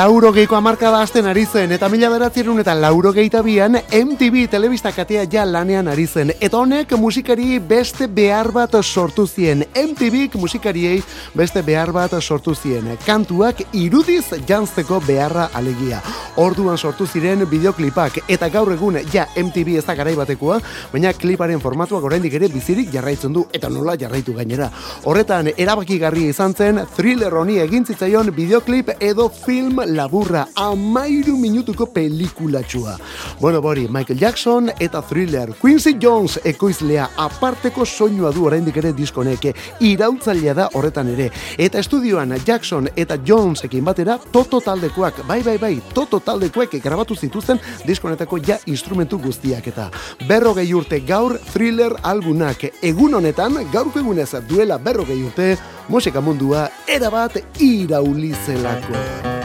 Tonight. 0.00 0.10
Lauro 0.10 0.32
geiko 0.32 0.56
amarka 0.56 0.88
da 0.88 1.02
azten 1.04 1.26
ari 1.28 1.42
zen, 1.44 1.74
eta 1.74 1.88
mila 1.92 2.08
beratzerun 2.08 2.62
eta 2.62 2.72
lauro 2.72 3.10
geita 3.12 3.42
bian 3.44 3.74
MTV 3.76 4.46
telebista 4.48 4.92
katea 4.96 5.26
ja 5.28 5.42
lanean 5.44 5.90
ari 5.92 6.06
zen. 6.06 6.30
Eta 6.40 6.56
honek 6.56 6.94
musikari 6.96 7.58
beste 7.58 8.06
behar 8.08 8.48
bat 8.52 8.78
sortu 8.80 9.26
zien. 9.26 9.66
MTV 9.74 10.38
musikariei 10.40 11.02
beste 11.34 11.60
behar 11.62 11.92
bat 11.92 12.14
sortu 12.22 12.54
zien. 12.54 12.96
Kantuak 13.04 13.60
irudiz 13.72 14.24
jantzeko 14.48 15.02
beharra 15.04 15.50
alegia. 15.52 16.00
Orduan 16.36 16.78
sortu 16.78 17.06
ziren 17.06 17.44
bideoklipak, 17.50 18.22
eta 18.28 18.48
gaur 18.48 18.72
egun 18.72 18.96
ja 19.12 19.26
MTV 19.36 19.76
ez 19.76 19.84
da 19.84 19.94
garai 19.98 20.14
batekoa, 20.16 20.60
baina 20.92 21.12
kliparen 21.12 21.60
formatuak 21.60 22.04
oraindik 22.04 22.38
ere 22.38 22.48
bizirik 22.48 22.88
jarraitzen 22.94 23.34
du, 23.34 23.44
eta 23.52 23.68
nola 23.68 23.98
jarraitu 24.00 24.32
gainera. 24.32 24.70
Horretan, 25.04 25.50
erabakigarria 25.56 26.30
izan 26.30 26.54
zen, 26.54 26.80
thriller 26.96 27.34
honi 27.34 27.58
egin 27.60 27.84
zitzaion 27.84 28.30
bideoklip 28.36 28.94
edo 29.00 29.28
film 29.28 29.82
laburra, 29.94 30.46
amairu 30.54 31.36
minutuko 31.36 31.86
pelikulatxua. 31.86 32.96
Bueno, 33.40 33.60
bori, 33.62 33.88
Michael 33.88 34.18
Jackson 34.20 34.70
eta 34.78 35.02
thriller. 35.02 35.54
Quincy 35.60 35.96
Jones 36.00 36.40
ekoizlea 36.44 37.08
aparteko 37.16 37.84
soinua 37.86 38.32
du 38.32 38.46
oraindik 38.46 38.76
ere 38.76 38.92
diskoneke, 38.96 39.54
irautzailea 39.80 40.54
da 40.54 40.68
horretan 40.74 41.08
ere. 41.14 41.30
Eta 41.58 41.78
estudioan 41.78 42.36
Jackson 42.46 42.88
eta 42.96 43.18
Jonesekin 43.26 43.84
batera, 43.84 44.18
Toto 44.32 44.60
taldekoak, 44.60 45.26
bai, 45.26 45.42
bai, 45.42 45.58
bai, 45.58 45.74
Toto 45.94 46.20
taldekoek 46.20 46.78
grabatu 46.82 47.16
zituzten 47.16 47.60
diskonetako 47.86 48.38
ja 48.46 48.58
instrumentu 48.66 49.18
guztiak 49.18 49.66
eta 49.66 49.90
berrogei 50.28 50.68
urte 50.74 51.00
gaur 51.06 51.38
thriller 51.52 51.96
albunak 52.02 52.64
egun 52.82 53.14
honetan, 53.14 53.58
gaurko 53.72 54.00
egunez 54.00 54.30
duela 54.48 54.78
berrogei 54.78 55.22
urte, 55.24 55.56
musika 55.88 56.20
mundua 56.20 56.68
erabat 56.88 57.40
iraulizelako. 57.58 59.39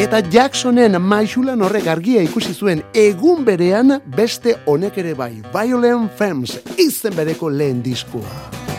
Eta 0.00 0.22
Jacksonen 0.32 0.96
maixulan 1.04 1.60
horrek 1.60 1.84
argia 1.92 2.22
ikusi 2.24 2.54
zuen 2.56 2.80
egun 2.96 3.42
berean 3.44 3.98
beste 4.16 4.54
honek 4.64 4.96
ere 5.02 5.12
bai. 5.18 5.34
Violent 5.52 6.08
Femmes 6.16 6.56
izen 6.80 7.12
bereko 7.18 7.52
lehen 7.52 7.84
diskoa. 7.84 8.69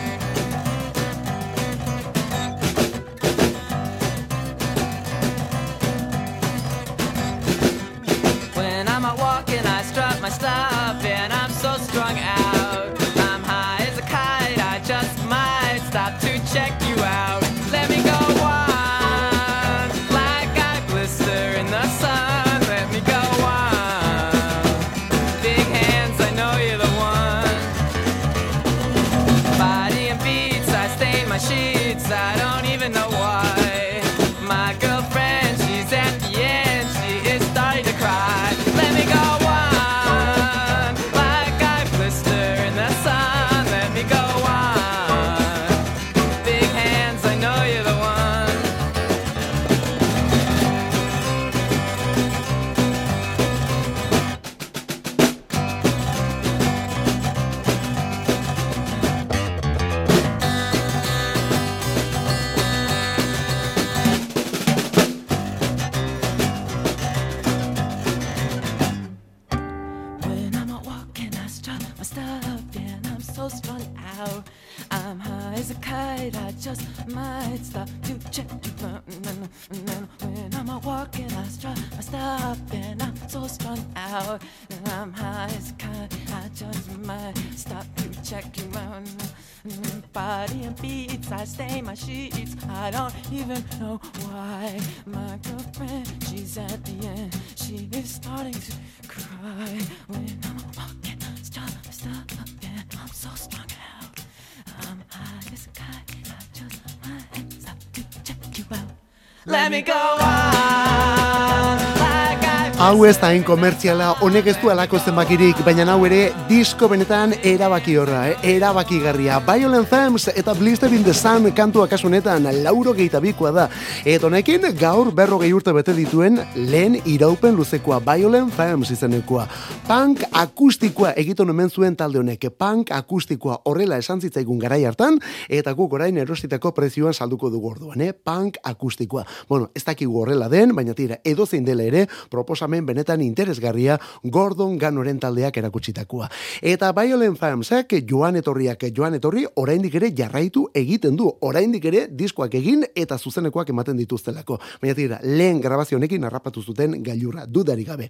Hau 112.92 113.06
ez 113.08 113.14
da 113.16 113.30
hain 113.32 113.40
komertziala, 113.40 114.10
honek 114.20 114.50
ez 114.50 114.54
du 114.60 114.68
alako 114.68 114.98
zenbakirik, 115.00 115.62
baina 115.64 115.86
hau 115.88 116.02
ere 116.04 116.26
disko 116.44 116.90
benetan 116.92 117.30
erabaki 117.40 117.94
horra, 117.96 118.26
eh? 118.28 118.34
erabakigarria. 118.50 119.38
Violent 119.46 119.88
Femmes 119.88 120.28
eta 120.28 120.52
Blister 120.52 120.92
in 120.92 121.02
the 121.02 121.14
Sun 121.14 121.48
kantua 121.56 121.86
kasu 121.88 122.10
honetan 122.10 122.44
lauro 122.62 122.92
gehieta 122.92 123.18
bikoa 123.24 123.52
da. 123.56 123.64
Eta 124.04 124.26
honekin 124.26 124.66
gaur 124.76 125.08
berro 125.10 125.38
gehi 125.40 125.54
urte 125.56 125.72
bete 125.72 125.94
dituen 125.96 126.36
lehen 126.54 126.98
iraupen 127.06 127.56
luzekoa 127.56 128.02
Violent 128.04 128.52
Femmes 128.52 128.90
izenekoa. 128.92 129.46
Punk 129.88 130.26
akustikoa 130.42 131.14
egiten 131.16 131.48
hemen 131.48 131.70
zuen 131.70 131.96
talde 131.96 132.20
honek, 132.20 132.44
punk 132.58 132.92
akustikoa 132.92 133.62
horrela 133.64 133.96
esan 134.04 134.20
zitzaigun 134.20 134.58
garai 134.58 134.82
hartan, 134.84 135.16
eta 135.48 135.72
guk 135.72 135.96
orain 135.96 136.18
erostitako 136.18 136.74
prezioan 136.76 137.16
salduko 137.16 137.48
dugu 137.48 137.72
orduan, 137.72 138.04
eh? 138.04 138.12
punk 138.12 138.60
akustikoa. 138.62 139.24
Bueno, 139.48 139.70
ez 139.74 139.84
dakigu 139.88 140.20
horrela 140.26 140.52
den, 140.52 140.76
baina 140.76 140.92
tira, 140.92 141.22
edo 141.24 141.48
zein 141.48 141.64
dela 141.64 141.88
ere, 141.88 142.04
proposamen 142.28 142.81
benetan 142.86 143.22
interesgarria 143.22 143.98
Gordon 144.24 144.78
Ganoren 144.78 145.20
taldeak 145.20 145.56
erakutsitakoa. 145.56 146.28
Eta 146.62 146.92
Violent 146.96 147.38
Femsek 147.38 147.94
joan 148.08 148.36
etorriak 148.40 148.84
joan 148.94 149.14
etorri 149.18 149.46
oraindik 149.56 149.94
ere 150.00 150.12
jarraitu 150.16 150.66
egiten 150.74 151.16
du. 151.16 151.30
Oraindik 151.40 151.84
ere 151.90 152.06
diskoak 152.10 152.54
egin 152.54 152.84
eta 152.94 153.18
zuzenekoak 153.18 153.70
ematen 153.70 153.96
dituztelako. 153.96 154.58
Baina 154.82 154.94
tira, 154.94 155.20
lehen 155.22 155.60
grabazio 155.60 155.98
honekin 155.98 156.24
harrapatu 156.24 156.62
zuten 156.62 157.02
gailurra 157.02 157.46
dudarik 157.46 157.88
gabe. 157.88 158.08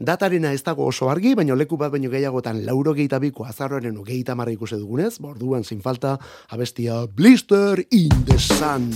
Datarena 0.00 0.52
ez 0.52 0.62
dago 0.62 0.86
oso 0.86 1.10
argi, 1.10 1.34
baina 1.34 1.56
leku 1.56 1.76
bat 1.76 1.92
baino 1.92 2.10
gehiagotan 2.10 2.64
lauro 2.66 2.94
gehieta 2.94 3.18
biko 3.22 3.46
azarroaren 3.48 3.98
ugeita 3.98 4.34
marra 4.34 4.52
ikusi 4.52 4.76
dugunez, 4.76 5.18
borduan 5.18 5.64
sin 5.64 5.80
falta, 5.80 6.18
abestia 6.50 7.06
Blister 7.06 7.84
in 7.90 8.08
the 8.26 8.38
Sun. 8.38 8.90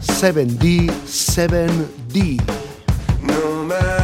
7D, 0.00 0.88
7D. 1.04 2.40
No 3.22 3.64
matter 3.64 3.99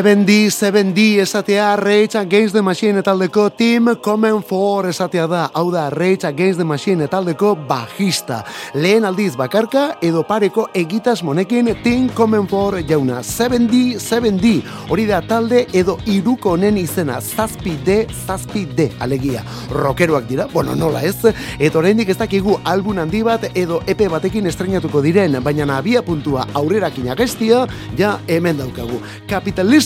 7D, 0.00 0.48
7D 0.48 1.20
esatea 1.20 1.76
Rage 1.76 2.16
Against 2.18 2.54
the 2.54 2.62
Machine 2.62 3.02
taldeko 3.02 3.50
Team 3.50 3.96
Common 4.00 4.42
For 4.42 4.86
esatea 4.88 5.26
da. 5.26 5.50
Hau 5.52 5.70
da 5.70 5.90
Rage 5.90 6.26
Against 6.26 6.56
the 6.56 6.64
Machine 6.64 7.06
taldeko 7.08 7.54
bajista. 7.68 8.42
Lehen 8.72 9.04
aldiz 9.04 9.36
bakarka 9.36 9.98
edo 10.00 10.22
pareko 10.24 10.70
egitas 10.72 11.22
monekin 11.22 11.68
Team 11.82 12.08
Common 12.16 12.48
For 12.48 12.80
jauna. 12.80 13.18
7D, 13.20 13.98
7D. 14.00 14.62
Hori 14.88 15.04
da 15.04 15.20
talde 15.20 15.66
edo 15.74 15.98
iruko 16.06 16.54
honen 16.54 16.78
izena. 16.80 17.20
Zazpi 17.20 17.76
D, 17.84 18.06
zazpi 18.26 18.64
D. 18.64 18.88
Alegia. 19.00 19.44
Rokeroak 19.70 20.24
dira, 20.24 20.48
bueno, 20.54 20.74
nola 20.74 21.02
ez. 21.02 21.18
Eta 21.58 21.78
oraindik 21.78 22.08
ez 22.08 22.16
dakigu 22.16 22.56
album 22.64 23.02
handi 23.04 23.20
bat 23.22 23.50
edo 23.52 23.82
epe 23.86 24.08
batekin 24.08 24.48
estrenatuko 24.48 25.04
diren, 25.04 25.42
baina 25.44 25.68
abia 25.76 26.00
puntua 26.00 26.48
aurrerakin 26.54 27.12
agestia, 27.12 27.66
ja 27.98 28.16
hemen 28.26 28.56
daukagu. 28.64 29.02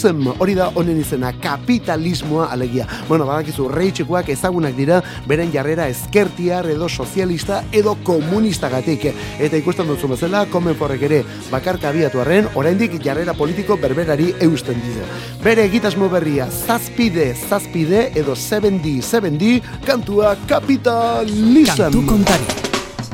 Kapitalism 0.05 0.43
hori 0.43 0.53
da 0.53 0.67
honen 0.77 0.99
izena, 1.01 1.31
kapitalismoa 1.41 2.51
alegia. 2.53 2.85
Bueno, 3.09 3.25
badakizu, 3.25 3.71
reitxekoak 3.73 4.29
ezagunak 4.35 4.75
dira, 4.77 4.99
beren 5.25 5.49
jarrera 5.53 5.87
ezkertiar 5.89 6.69
edo 6.69 6.91
sozialista 6.93 7.63
edo 7.73 7.95
komunistagatik. 8.05 9.07
Eta 9.41 9.57
ikusten 9.57 9.89
duzu 9.89 10.11
bezala, 10.13 10.45
komenforrek 10.53 11.07
ere 11.09 11.23
bakarka 11.49 11.89
abiatu 11.89 12.21
arren, 12.21 12.51
oraindik 12.55 12.99
jarrera 13.01 13.33
politiko 13.33 13.79
berberari 13.81 14.35
eusten 14.45 14.85
dio. 14.85 15.09
Bere 15.45 15.65
egitasmo 15.71 16.11
berria, 16.13 16.51
zazpide, 16.53 17.31
zazpide 17.49 18.11
edo 18.15 18.37
7D, 18.37 18.99
7D, 19.01 19.57
kantua 19.89 20.37
kapitalism. 20.47 21.81
Kantu 21.81 22.05
kontari. 22.13 22.63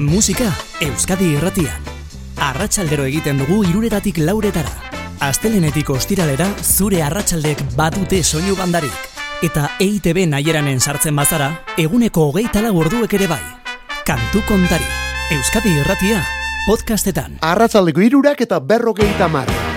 Musika 0.02 0.50
Euskadi 0.82 1.36
irratian. 1.36 1.90
Arratsaldero 2.40 3.06
egiten 3.06 3.44
dugu 3.44 3.62
iruretatik 3.68 4.18
lauretara. 4.24 4.99
Astelenetik 5.20 5.90
ostiralera 5.92 6.46
zure 6.64 7.02
arratsaldek 7.04 7.60
badute 7.76 8.22
soinu 8.24 8.54
bandarik. 8.56 9.08
Eta 9.44 9.66
EITB 9.80 10.22
naheranen 10.32 10.80
sartzen 10.80 11.16
bazara, 11.16 11.50
eguneko 11.80 12.30
hogeita 12.30 12.62
lau 12.64 12.72
orduek 12.80 13.18
ere 13.20 13.28
bai. 13.28 13.42
Kantu 14.08 14.40
kontari. 14.48 14.88
Euskadi 15.36 15.76
irratia, 15.82 16.22
podcastetan. 16.64 17.36
Arratzaldeko 17.44 18.08
irurak 18.08 18.40
eta 18.48 18.64
berrogeita 18.64 19.28
mar. 19.28 19.69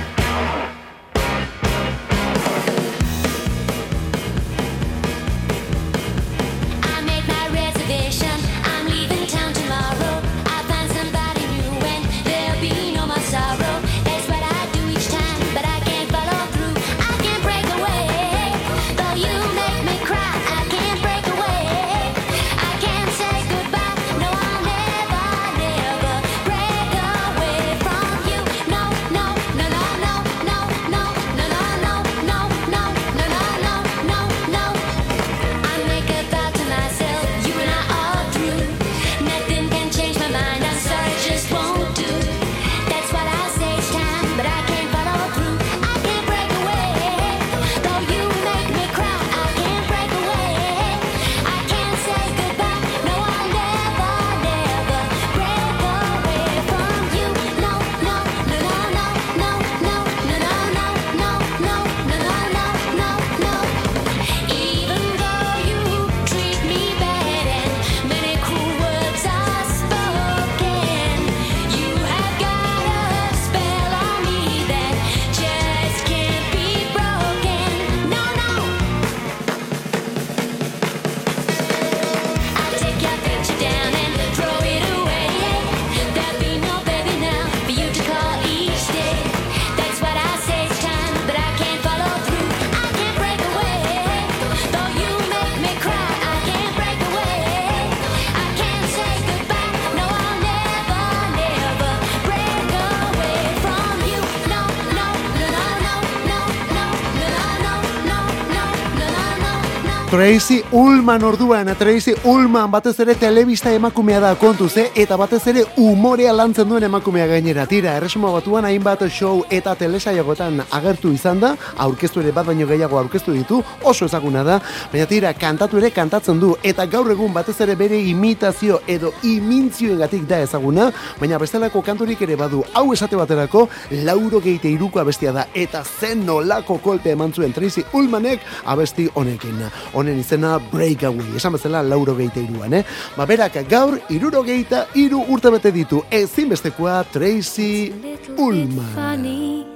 Tracy 110.24 110.64
Ullman 110.72 111.22
orduan, 111.22 111.68
Tracy 111.76 112.14
Ullman 112.24 112.72
batez 112.72 112.94
ere 113.04 113.14
telebista 113.20 113.74
emakumea 113.76 114.22
da 114.24 114.30
kontuz, 114.40 114.78
eh? 114.80 114.86
eta 114.96 115.18
batez 115.20 115.42
ere 115.52 115.66
umorea 115.76 116.32
lantzen 116.32 116.70
duen 116.70 116.86
emakumea 116.88 117.26
gainera. 117.28 117.66
Tira, 117.68 117.98
erresuma 118.00 118.32
batuan 118.32 118.64
hainbat 118.64 119.04
show 119.10 119.42
eta 119.52 119.74
telesaiagotan 119.76 120.62
agertu 120.72 121.12
izan 121.12 121.42
da, 121.42 121.50
aurkeztu 121.76 122.22
ere 122.22 122.32
bat 122.32 122.48
baino 122.48 122.64
gehiago 122.70 123.02
aurkeztu 123.02 123.34
ditu, 123.36 123.60
oso 123.84 124.08
ezaguna 124.08 124.46
da, 124.48 124.62
baina 124.94 125.10
tira, 125.12 125.34
kantatu 125.34 125.82
ere 125.82 125.90
kantatzen 125.92 126.40
du, 126.40 126.54
eta 126.64 126.86
gaur 126.88 127.12
egun 127.12 127.36
batez 127.36 127.58
ere 127.68 127.76
bere 127.76 128.00
imitazio 128.00 128.80
edo 128.88 129.12
imintzioengatik 129.28 130.24
da 130.32 130.40
ezaguna, 130.46 130.88
baina 131.20 131.42
bestelako 131.44 131.84
kanturik 131.84 132.24
ere 132.24 132.40
badu, 132.40 132.64
hau 132.72 132.86
esate 132.96 133.20
baterako, 133.20 133.66
lauro 134.08 134.40
geite 134.40 134.72
iruko 134.72 135.04
abestia 135.04 135.36
da, 135.36 135.50
eta 135.54 135.84
zen 135.84 136.24
nolako 136.24 136.80
kolpe 136.80 137.12
eman 137.12 137.36
zuen 137.36 137.52
Tracy 137.52 137.84
Ullmanek 137.92 138.48
abesti 138.64 139.12
honekin. 139.20 139.68
Honen 139.92 140.13
izena 140.18 140.58
Breakaway, 140.72 141.36
esan 141.38 141.54
bezala 141.54 141.84
lauro 141.84 142.16
geite 142.16 142.42
iruan, 142.44 142.74
eh? 142.74 142.84
Ba, 143.18 143.26
berak 143.30 143.60
gaur 143.70 144.00
iruro 144.10 144.44
geita 144.44 144.88
iru 144.96 145.24
urte 145.30 145.52
bete 145.54 145.72
ditu, 145.72 146.04
ezinbestekoa 146.12 147.04
Tracy 147.12 147.94
Ullman. 148.38 149.72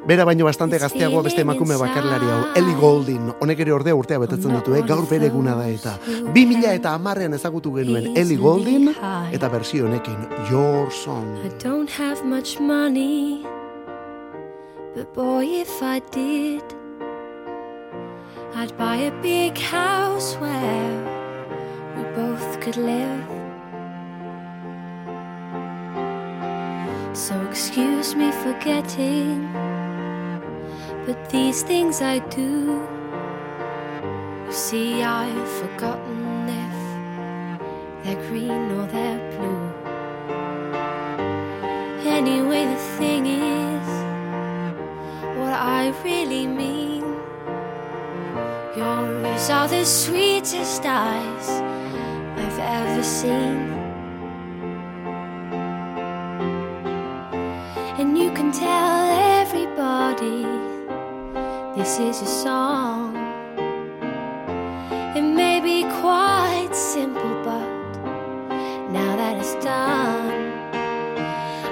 Bera 0.00 0.24
baino 0.24 0.46
bastante 0.46 0.78
gazteagoa 0.80 1.22
beste 1.26 1.42
emakume 1.44 1.76
bakarlari 1.76 2.26
hau, 2.32 2.38
Ellie 2.56 2.74
Goulding, 2.80 3.34
honek 3.44 3.60
ere 3.60 3.74
ordea 3.76 3.94
urtea 3.94 4.18
betetzen 4.22 4.54
ditu, 4.56 4.74
eh? 4.74 4.80
gaur 4.88 5.04
bere 5.10 5.28
eguna 5.28 5.54
da 5.58 5.68
eta. 5.68 5.92
2000 6.32 6.72
eta 6.72 6.94
amarrean 6.96 7.36
ezagutu 7.36 7.74
genuen 7.76 8.16
Ellie 8.16 8.40
Goulding, 8.40 8.88
eta 9.30 9.52
bersio 9.52 9.86
honekin, 9.86 10.24
Your 10.50 10.90
Song. 10.90 11.36
I 11.44 11.52
don't 11.62 11.90
have 12.00 12.24
much 12.24 12.58
money, 12.58 13.44
but 14.96 15.12
boy, 15.14 15.44
if 15.44 15.82
I 15.82 16.00
did, 16.10 16.79
I'd 18.52 18.76
buy 18.76 18.96
a 18.96 19.10
big 19.22 19.56
house 19.56 20.34
where 20.36 20.92
we 21.96 22.02
both 22.14 22.60
could 22.60 22.76
live. 22.76 23.26
So 27.16 27.40
excuse 27.48 28.16
me 28.16 28.32
for 28.32 28.52
getting, 28.60 29.52
but 31.06 31.30
these 31.30 31.62
things 31.62 32.02
I 32.02 32.18
do. 32.18 32.86
You 34.46 34.52
see, 34.52 35.02
I've 35.02 35.48
forgotten 35.60 36.48
if 36.48 38.04
they're 38.04 38.28
green 38.28 38.72
or 38.72 38.86
they're 38.88 39.30
blue. 39.36 39.70
Anyway, 42.04 42.64
the 42.66 42.80
thing 42.98 43.26
is, 43.26 43.88
what 45.38 45.52
I 45.52 45.94
really 46.04 46.46
mean. 46.46 46.99
Yours 48.76 49.50
are 49.50 49.66
the 49.66 49.84
sweetest 49.84 50.82
eyes 50.86 51.48
I've 52.38 52.58
ever 52.60 53.02
seen. 53.02 53.72
And 57.98 58.16
you 58.16 58.30
can 58.30 58.52
tell 58.52 59.10
everybody 59.40 60.44
this 61.76 61.98
is 61.98 62.22
a 62.22 62.26
song. 62.26 63.16
It 65.16 65.22
may 65.22 65.60
be 65.60 65.82
quite 66.00 66.70
simple, 66.72 67.42
but 67.42 67.68
now 68.92 69.16
that 69.16 69.36
it's 69.36 69.56
done. 69.64 70.52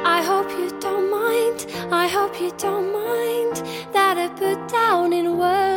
I 0.04 0.20
hope 0.20 0.50
you 0.50 0.76
don't 0.80 1.08
mind, 1.12 1.64
I 1.92 2.08
hope 2.08 2.40
you 2.40 2.50
don't 2.58 2.92
mind 2.92 3.62
that 3.92 4.18
I 4.18 4.26
put 4.30 4.66
down 4.66 5.12
in 5.12 5.38
words 5.38 5.67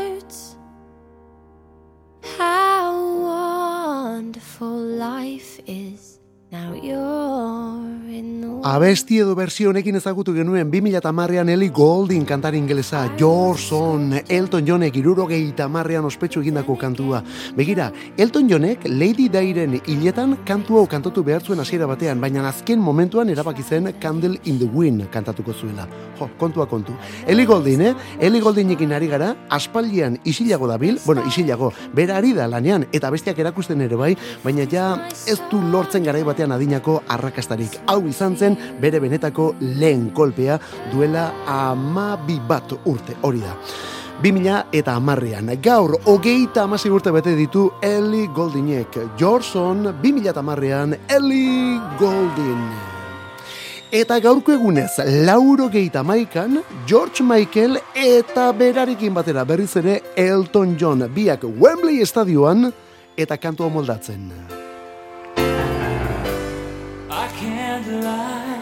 how 2.41 2.89
wonderful 3.21 4.75
life 4.75 5.59
is. 5.67 6.10
Abesti 8.63 9.21
edo 9.23 9.33
bersio 9.39 9.69
honekin 9.71 9.95
ezagutu 9.95 10.33
genuen 10.35 10.67
2010ean 10.69 11.49
Ellie 11.49 11.71
Goulding 11.71 12.25
kantari 12.27 12.57
ingelesa 12.59 13.05
Your 13.17 13.55
Elton 14.27 14.65
Johnek 14.65 14.97
irurogeita 14.97 15.69
marrean 15.69 16.03
ospetsu 16.03 16.41
egindako 16.41 16.77
kantua. 16.77 17.23
Begira, 17.55 17.91
Elton 18.17 18.49
Johnek 18.49 18.83
Lady 18.85 19.29
Dairen 19.29 19.79
hiletan 19.87 20.37
kantu 20.45 20.77
hau 20.77 20.87
kantatu 20.87 21.23
behar 21.23 21.41
zuen 21.41 21.59
hasiera 21.59 21.87
batean, 21.87 22.19
baina 22.19 22.47
azken 22.49 22.79
momentuan 22.79 23.29
erabaki 23.29 23.63
zen 23.63 23.93
Candle 24.01 24.37
in 24.43 24.59
the 24.59 24.65
Wind 24.65 25.09
kantatuko 25.09 25.53
zuela. 25.53 25.87
Jo, 26.19 26.29
kontua 26.37 26.67
kontu. 26.67 26.91
Ellie 27.27 27.45
Goulding, 27.45 27.81
eh? 27.81 27.95
Ellie 28.19 28.41
Gouldingekin 28.41 28.91
ari 28.91 29.07
gara, 29.07 29.35
aspaldian 29.49 30.19
isilago 30.25 30.67
dabil, 30.67 30.99
bueno, 31.05 31.23
isilago, 31.25 31.71
bera 31.95 32.17
ari 32.17 32.33
da 32.33 32.47
lanean, 32.47 32.85
eta 32.91 33.09
bestiak 33.09 33.39
erakusten 33.39 33.81
ere 33.81 33.95
bai, 33.95 34.17
baina 34.43 34.67
ja 34.69 35.07
ez 35.25 35.39
du 35.49 35.61
lortzen 35.71 36.03
garai 36.03 36.23
batean 36.23 36.40
adinako 36.49 37.03
arrakastarik. 37.07 37.77
Hau 37.85 38.01
izan 38.09 38.33
zen 38.35 38.57
bere 38.81 38.99
benetako 38.99 39.53
lehen 39.61 40.09
kolpea 40.09 40.57
duela 40.91 41.27
amabi 41.45 42.39
bat 42.47 42.73
urte 42.85 43.19
hori 43.21 43.45
da. 43.45 43.53
2000 44.21 44.65
eta 44.71 44.95
amarrean. 44.95 45.49
Gaur, 45.61 45.99
hogeita 46.05 46.63
amasi 46.63 46.89
urte 46.89 47.11
bete 47.13 47.35
ditu 47.35 47.71
Ellie 47.81 48.27
Gouldingek. 48.33 49.17
Jorson, 49.19 49.83
2000 50.01 50.29
eta 50.29 50.39
amarrean, 50.39 50.95
Ellie 51.09 51.77
Goulding. 51.99 52.65
Eta 53.91 54.21
gaurko 54.23 54.53
egunez, 54.55 55.01
lauro 55.27 55.67
geita 55.67 55.99
maikan, 56.03 56.61
George 56.87 57.25
Michael 57.27 57.75
eta 57.91 58.45
berarekin 58.55 59.11
batera 59.13 59.43
berriz 59.43 59.75
ere 59.75 59.99
Elton 60.15 60.77
John 60.79 61.03
biak 61.11 61.43
Wembley 61.43 61.99
estadioan 61.99 62.69
eta 63.19 63.35
kantua 63.35 63.67
moldatzen. 63.67 64.29
Lie. 68.01 68.61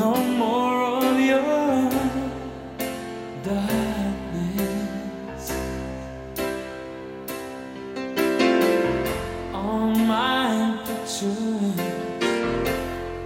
No 0.00 0.14
more 0.42 0.76
of 0.98 1.20
your 1.20 1.90
darkness. 3.42 5.44
All 9.54 9.94
my 9.94 10.78
pictures 10.86 11.80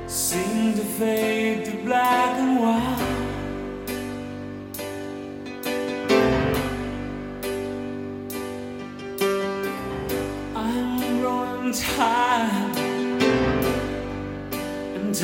seem 0.06 0.74
to 0.74 0.84
fade 0.98 1.64
to 1.66 1.72
black 1.84 2.38
and 2.38 2.60
white. 2.62 3.00
I'm 10.56 11.20
growing 11.20 11.72
and 11.74 12.73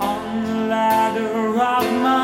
on 0.00 0.42
the 0.44 0.54
ladder 0.66 1.30
of 1.76 1.84
my 2.02 2.19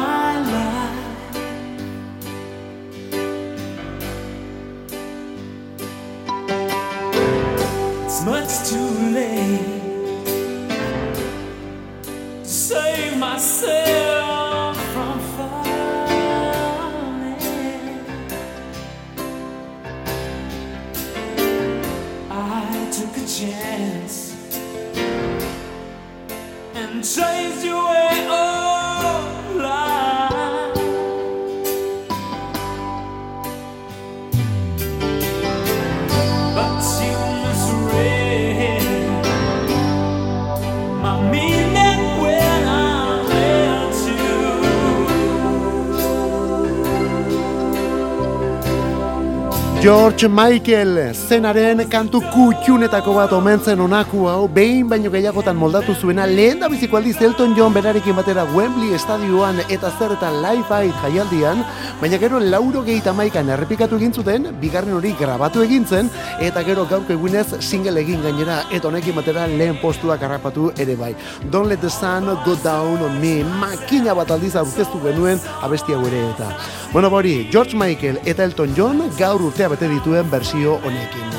George 49.96 50.28
Michael 50.28 50.98
zenaren 51.14 51.78
kantu 51.88 52.18
kutxunetako 52.28 53.14
bat 53.16 53.30
omentzen 53.32 53.80
onaku 53.80 54.26
hau, 54.28 54.42
behin 54.52 54.90
baino 54.90 55.08
gehiagotan 55.14 55.56
moldatu 55.56 55.94
zuena, 55.96 56.26
lehen 56.28 56.60
da 56.60 56.68
biziko 56.68 56.98
aldiz 56.98 57.14
Elton 57.24 57.54
John 57.56 57.72
berarekin 57.72 58.12
batera 58.18 58.44
Wembley 58.52 58.92
estadioan 58.92 59.62
eta 59.72 59.88
zer 59.96 60.12
eta 60.18 60.28
Live 60.34 60.74
Aid 60.76 60.92
jaialdian, 61.00 61.62
baina 62.02 62.18
gero 62.20 62.40
lauro 62.44 62.82
gehieta 62.84 63.14
maikan 63.16 63.48
errepikatu 63.54 63.96
egin 63.96 64.12
zuten, 64.12 64.50
bigarren 64.60 64.98
hori 64.98 65.14
grabatu 65.16 65.64
egin 65.64 65.88
zen, 65.88 66.12
eta 66.44 66.60
gero 66.68 66.84
gaurko 66.90 67.16
egunez 67.16 67.46
single 67.64 67.96
egin 68.04 68.20
gainera, 68.26 68.58
eta 68.68 68.90
honekin 68.90 69.16
batera 69.16 69.46
lehen 69.48 69.80
postuak 69.80 70.20
harrapatu 70.28 70.74
ere 70.76 70.98
bai. 71.00 71.14
Don't 71.48 71.72
let 71.72 71.80
the 71.80 71.88
sun 71.88 72.28
go 72.44 72.58
down 72.62 73.00
on 73.00 73.16
me, 73.22 73.38
makina 73.64 74.12
bat 74.12 74.36
aldiz 74.36 74.58
aurkeztu 74.60 75.00
genuen 75.08 75.40
abesti 75.62 75.96
hau 75.96 76.04
ere 76.12 76.20
eta. 76.34 76.52
Bueno, 76.92 77.08
bori, 77.10 77.48
George 77.50 77.74
Michael 77.76 78.20
eta 78.26 78.44
Elton 78.44 78.76
John 78.76 79.02
gaur 79.16 79.40
urtea 79.40 79.72
bete 79.72 79.85
dituen 79.88 80.30
bersio 80.30 80.80
honekin. 80.84 81.30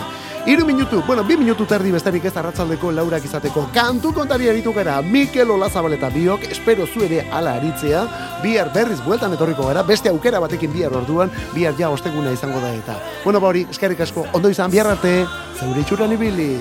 Iru 0.47 0.63
minutu, 0.65 1.01
bueno, 1.05 1.25
bi 1.27 1.35
minutu 1.35 1.65
terdi 1.67 1.89
besterik 1.91 2.23
ez 2.29 2.31
arratzaldeko 2.39 2.93
laurak 2.95 3.25
izateko 3.27 3.65
kantu 3.75 4.13
kontari 4.15 4.47
aritu 4.47 4.71
gara 4.71 5.01
Mikel 5.03 5.51
Olazabaleta 5.51 6.07
biok, 6.13 6.45
espero 6.47 6.87
zu 6.87 7.03
ere 7.03 7.25
ala 7.35 7.57
aritzea, 7.59 8.05
bihar 8.45 8.71
berriz 8.71 9.01
bueltan 9.03 9.35
etorriko 9.35 9.67
gara, 9.67 9.83
beste 9.83 10.07
aukera 10.07 10.39
batekin 10.39 10.71
bihar 10.71 10.95
orduan, 10.95 11.35
bihar 11.51 11.75
ja 11.75 11.91
osteguna 11.91 12.31
izango 12.31 12.63
da 12.63 12.71
eta. 12.79 12.95
Bueno, 13.25 13.43
ba 13.43 13.51
hori, 13.51 13.67
eskerrik 13.69 14.07
asko, 14.07 14.23
ondo 14.31 14.47
izan, 14.47 14.71
bihar 14.71 14.87
arte, 14.95 15.17
zeure 15.59 15.83
itxuran 15.83 16.15
ibili. 16.15 16.53